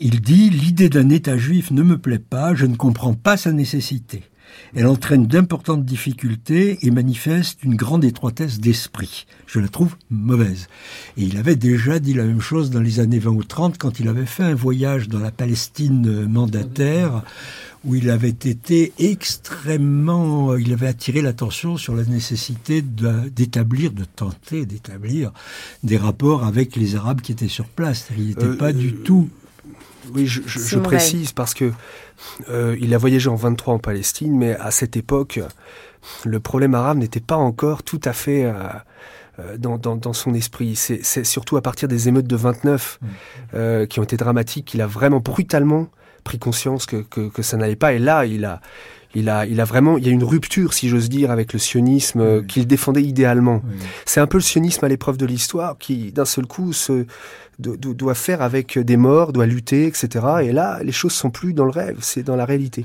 [0.00, 3.52] il dit L'idée d'un État juif ne me plaît pas, je ne comprends pas sa
[3.52, 4.22] nécessité.
[4.74, 9.26] Elle entraîne d'importantes difficultés et manifeste une grande étroitesse d'esprit.
[9.46, 10.68] Je la trouve mauvaise.
[11.16, 14.00] Et il avait déjà dit la même chose dans les années 20 ou 30 quand
[14.00, 17.22] il avait fait un voyage dans la Palestine mandataire
[17.84, 24.64] où il avait été extrêmement, il avait attiré l'attention sur la nécessité d'établir, de tenter
[24.64, 25.32] d'établir
[25.82, 28.08] des rapports avec les Arabes qui étaient sur place.
[28.16, 29.28] Il n'était Euh, pas du euh, tout.
[30.12, 30.40] Oui, je,
[30.82, 31.72] précise parce que
[32.50, 35.40] euh, il a voyagé en 23 en Palestine, mais à cette époque,
[36.24, 38.52] le problème arabe n'était pas encore tout à fait euh,
[39.40, 40.76] euh, dans, dans- dans son esprit.
[40.76, 42.98] C'est surtout à partir des émeutes de 29
[43.54, 45.88] euh, qui ont été dramatiques qu'il a vraiment brutalement
[46.24, 47.92] pris conscience que, que, que ça n'allait pas.
[47.94, 48.60] Et là, il a,
[49.14, 51.58] il a, il a vraiment, il y a une rupture, si j'ose dire, avec le
[51.58, 53.62] sionisme euh, qu'il défendait idéalement.
[54.06, 57.06] C'est un peu le sionisme à l'épreuve de l'histoire qui, d'un seul coup, se,
[57.58, 60.08] do- do- doit faire avec des morts, doit lutter, etc.
[60.42, 62.84] Et là, les choses sont plus dans le rêve, c'est dans la réalité.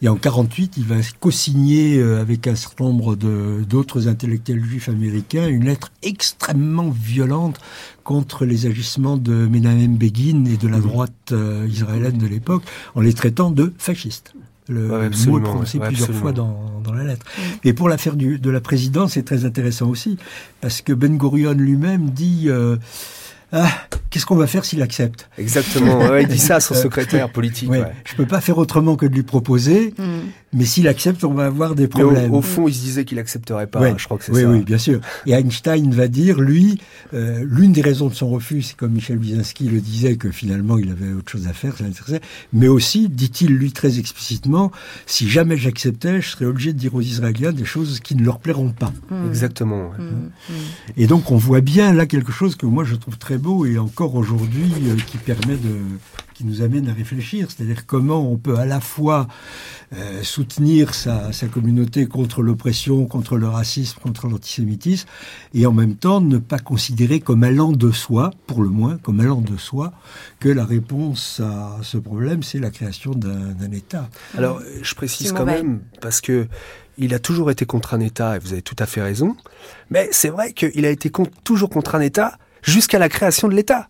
[0.00, 5.48] Et en 48, il va co-signer euh, avec un certain nombre d'autres intellectuels juifs américains
[5.48, 7.58] une lettre extrêmement violente
[8.04, 12.62] contre les agissements de Menahem Begin et de la droite euh, israélienne de l'époque,
[12.94, 14.34] en les traitant de fascistes.
[14.68, 16.20] Le Ouais, mot est prononcé ouais, plusieurs absolument.
[16.20, 17.24] fois dans, dans la lettre.
[17.64, 20.18] Et pour l'affaire de la présidence, c'est très intéressant aussi,
[20.60, 22.76] parce que Ben Gurion lui-même dit euh,
[23.50, 23.70] Ah,
[24.10, 25.30] qu'est-ce qu'on va faire s'il accepte?
[25.38, 25.98] Exactement.
[26.00, 27.70] Ouais, il dit ça à son Euh, secrétaire politique.
[27.70, 27.92] ouais, ouais.
[28.04, 29.94] Je peux pas faire autrement que de lui proposer,
[30.52, 32.32] mais s'il accepte, on va avoir des au, problèmes.
[32.32, 33.80] au fond, il se disait qu'il accepterait pas.
[33.80, 33.94] Ouais.
[33.96, 34.48] Je crois que c'est oui, ça.
[34.48, 35.00] Oui, bien sûr.
[35.26, 36.80] Et Einstein va dire, lui,
[37.12, 40.78] euh, l'une des raisons de son refus, c'est comme Michel Bizinski le disait, que finalement
[40.78, 42.20] il avait autre chose à faire, ça l'intéressait.
[42.52, 44.72] Mais aussi, dit-il lui très explicitement,
[45.06, 48.38] si jamais j'acceptais, je serais obligé de dire aux Israéliens des choses qui ne leur
[48.38, 48.92] plairont pas.
[49.26, 49.90] Exactement.
[49.90, 50.56] ouais.
[50.96, 53.78] Et donc on voit bien là quelque chose que moi je trouve très beau et
[53.78, 55.76] encore aujourd'hui euh, qui permet de
[56.38, 59.26] qui nous amène à réfléchir, c'est-à-dire comment on peut à la fois
[59.92, 65.08] euh, soutenir sa, sa, communauté contre l'oppression, contre le racisme, contre l'antisémitisme,
[65.52, 69.18] et en même temps ne pas considérer comme allant de soi, pour le moins, comme
[69.18, 69.92] allant de soi,
[70.38, 74.08] que la réponse à ce problème, c'est la création d'un État.
[74.36, 76.46] Alors, je précise quand même, parce que
[76.98, 79.36] il a toujours été contre un État, et vous avez tout à fait raison,
[79.90, 83.54] mais c'est vrai qu'il a été contre, toujours contre un État jusqu'à la création de
[83.54, 83.88] l'État.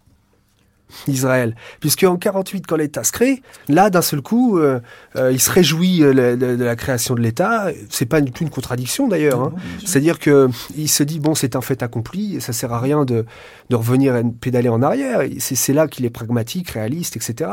[1.06, 1.54] Israël.
[1.80, 4.80] Puisque en 48, quand l'État se crée, là, d'un seul coup, euh,
[5.16, 7.68] euh, il se réjouit euh, de, la création de l'État.
[7.90, 9.42] C'est pas du tout une contradiction d'ailleurs.
[9.42, 9.52] Hein.
[9.84, 13.04] C'est-à-dire que il se dit bon, c'est un fait accompli, et ça sert à rien
[13.04, 13.24] de,
[13.70, 15.20] de revenir et de pédaler en arrière.
[15.38, 17.50] C'est là qu'il est pragmatique, réaliste, etc.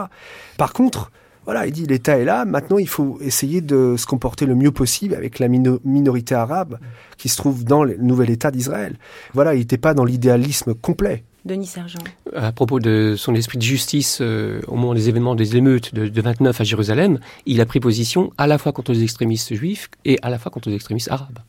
[0.58, 1.12] Par contre,
[1.46, 4.72] voilà, il dit l'État est là, maintenant il faut essayer de se comporter le mieux
[4.72, 6.80] possible avec la mino minorité arabe
[7.18, 8.98] qui se trouve dans le nouvel État d'Israël.
[9.34, 11.24] Voilà, il n'était pas dans l'idéalisme complet.
[11.46, 12.00] Denis Sergent.
[12.36, 16.08] À propos de son esprit de justice euh, au moment des événements des émeutes de,
[16.08, 19.89] de, 29 à Jérusalem, il a pris position à la fois contre les extrémistes juifs
[20.06, 21.39] et à la fois contre les extrémistes arabes.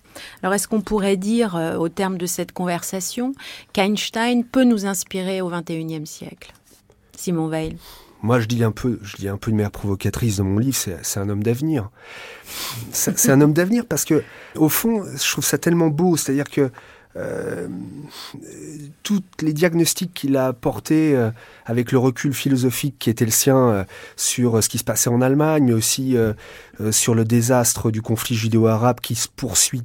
[0.43, 3.35] Alors est-ce qu'on pourrait dire, euh, au terme de cette conversation,
[3.73, 6.53] qu'Einstein peut nous inspirer au XXIe siècle?
[7.17, 7.77] Simon Veil
[8.23, 10.77] moi, je dis un peu, je dis un peu de manière provocatrice dans mon livre,
[10.77, 11.91] c'est un homme d'avenir.
[12.91, 14.25] C'est un homme d'avenir parce que,
[14.57, 16.17] au fond, je trouve ça tellement beau.
[16.17, 16.71] C'est-à-dire que
[17.17, 17.69] euh,
[19.03, 21.31] toutes les diagnostics qu'il a apportés euh,
[21.65, 23.85] avec le recul philosophique qui était le sien euh,
[24.17, 26.35] sur ce qui se passait en Allemagne, aussi euh,
[26.91, 29.83] sur le désastre du conflit judéo-arabe qui se poursuit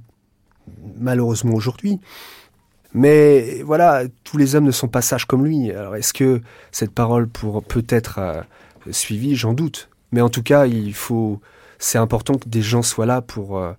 [0.99, 1.99] malheureusement aujourd'hui.
[2.93, 5.71] Mais voilà, tous les hommes ne sont pas sages comme lui.
[5.71, 8.41] Alors est-ce que cette parole pour peut être euh,
[8.91, 9.35] suivie?
[9.35, 9.89] J'en doute.
[10.11, 11.39] Mais en tout cas, il faut.
[11.79, 13.71] C'est important que des gens soient là pour euh,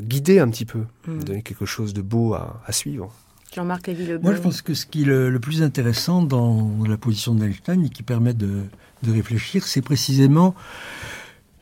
[0.00, 1.24] guider un petit peu, mmh.
[1.24, 3.12] donner quelque chose de beau à, à suivre.
[3.54, 3.90] Jean-Marc
[4.22, 7.84] Moi, je pense que ce qui est le, le plus intéressant dans la position d'Einstein
[7.84, 8.64] et qui permet de,
[9.02, 10.54] de réfléchir, c'est précisément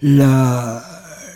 [0.03, 0.83] la,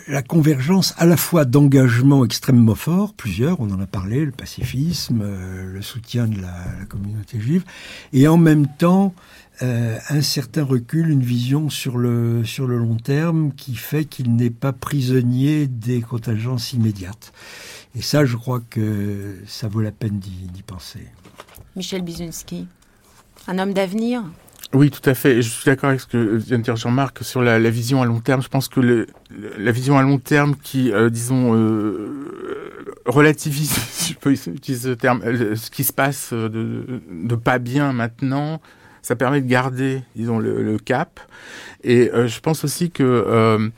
[0.09, 5.21] la convergence à la fois d'engagements extrêmement forts, plusieurs, on en a parlé, le pacifisme,
[5.21, 7.63] euh, le soutien de la, la, communauté juive,
[8.11, 9.13] et en même temps
[9.61, 14.35] euh, un certain recul, une vision sur le, sur le long terme qui fait qu'il
[14.35, 17.33] n'est pas prisonnier des contingences immédiates.
[17.95, 21.07] Et ça, je crois que ça vaut la peine d'y penser.
[21.75, 22.67] Michel Bizunski,
[23.47, 24.23] un homme d'avenir?
[24.73, 25.41] Oui, tout à fait.
[25.41, 28.05] Je suis d'accord avec ce que vient de dire Jean-Marc sur la, la, vision à
[28.05, 28.41] long terme.
[28.43, 29.07] Je pense que le,
[29.57, 34.93] la vision à long terme qui, euh, disons, euh, relativise, si je peux utiliser ce
[34.93, 38.61] terme, euh, ce qui se passe de, de pas bien maintenant,
[39.01, 41.19] ça permet de garder, disons, le, le cap.
[41.83, 43.69] Et euh, je pense aussi que euh,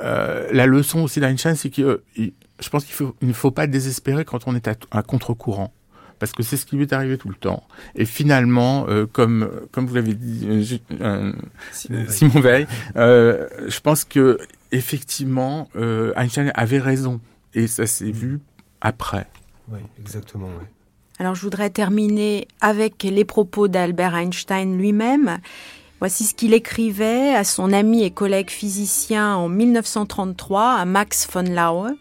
[0.00, 4.46] euh, la leçon aussi d'Einstein, c'est que je pense qu'il ne faut pas désespérer quand
[4.46, 5.72] on est à, à contre-courant
[6.18, 7.62] parce que c'est ce qui lui est arrivé tout le temps.
[7.94, 11.32] Et finalement, euh, comme comme vous l'avez dit, euh,
[11.72, 14.38] Simon Veil, je pense que
[14.72, 15.68] effectivement,
[16.16, 17.20] Einstein avait raison,
[17.52, 18.40] et ça s'est vu
[18.80, 19.26] après.
[19.68, 20.48] Oui, exactement.
[20.58, 20.66] Oui.
[21.18, 25.38] Alors, je voudrais terminer avec les propos d'Albert Einstein lui-même.
[25.98, 31.42] Voici ce qu'il écrivait à son ami et collègue physicien en 1933 à Max von
[31.42, 31.96] Laue.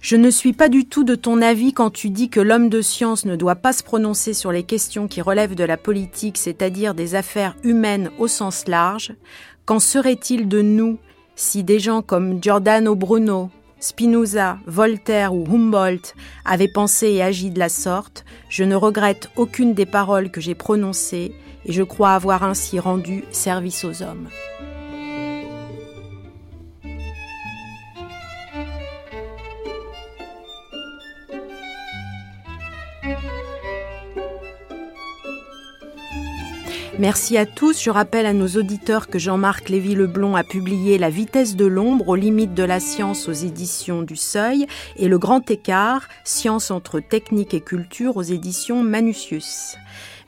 [0.00, 2.80] Je ne suis pas du tout de ton avis quand tu dis que l'homme de
[2.80, 6.94] science ne doit pas se prononcer sur les questions qui relèvent de la politique, c'est-à-dire
[6.94, 9.14] des affaires humaines au sens large.
[9.64, 10.98] Qu'en serait-il de nous
[11.34, 13.50] si des gens comme Giordano Bruno,
[13.86, 19.74] Spinoza, Voltaire ou Humboldt avaient pensé et agi de la sorte Je ne regrette aucune
[19.74, 24.28] des paroles que j'ai prononcées et je crois avoir ainsi rendu service aux hommes.
[36.98, 37.82] Merci à tous.
[37.82, 42.16] Je rappelle à nos auditeurs que Jean-Marc Lévy-Leblond a publié La vitesse de l'ombre aux
[42.16, 44.66] limites de la science aux éditions du Seuil
[44.96, 49.76] et Le grand écart, science entre technique et culture aux éditions Manusius.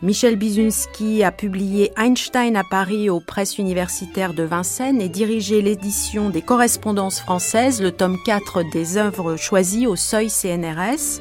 [0.00, 6.30] Michel Bizunski a publié Einstein à Paris aux presses universitaires de Vincennes et dirigé l'édition
[6.30, 11.20] des correspondances françaises, le tome 4 des œuvres choisies au seuil CNRS.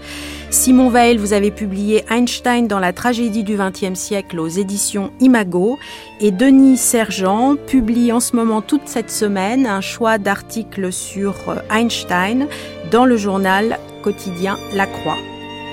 [0.51, 5.79] Simon Veil, vous avez publié Einstein dans la tragédie du XXe siècle aux éditions Imago
[6.19, 11.33] et Denis Sergent publie en ce moment toute cette semaine un choix d'articles sur
[11.71, 12.47] Einstein
[12.91, 15.17] dans le journal quotidien La Croix.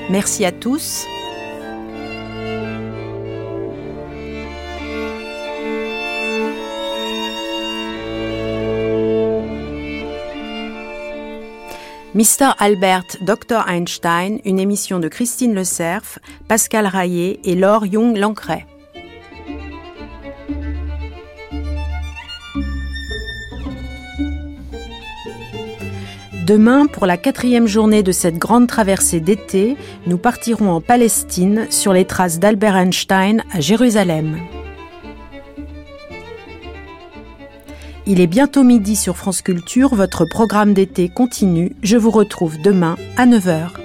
[0.08, 1.04] Merci à tous.
[12.14, 18.66] Mister Albert, Dr Einstein, une émission de Christine Le Cerf, Pascal Raillet et Laure Young-Lancret.
[26.46, 31.92] Demain, pour la quatrième journée de cette grande traversée d'été, nous partirons en Palestine sur
[31.92, 34.38] les traces d'Albert Einstein à Jérusalem.
[38.06, 41.74] Il est bientôt midi sur France Culture, votre programme d'été continue.
[41.82, 43.83] Je vous retrouve demain à 9h.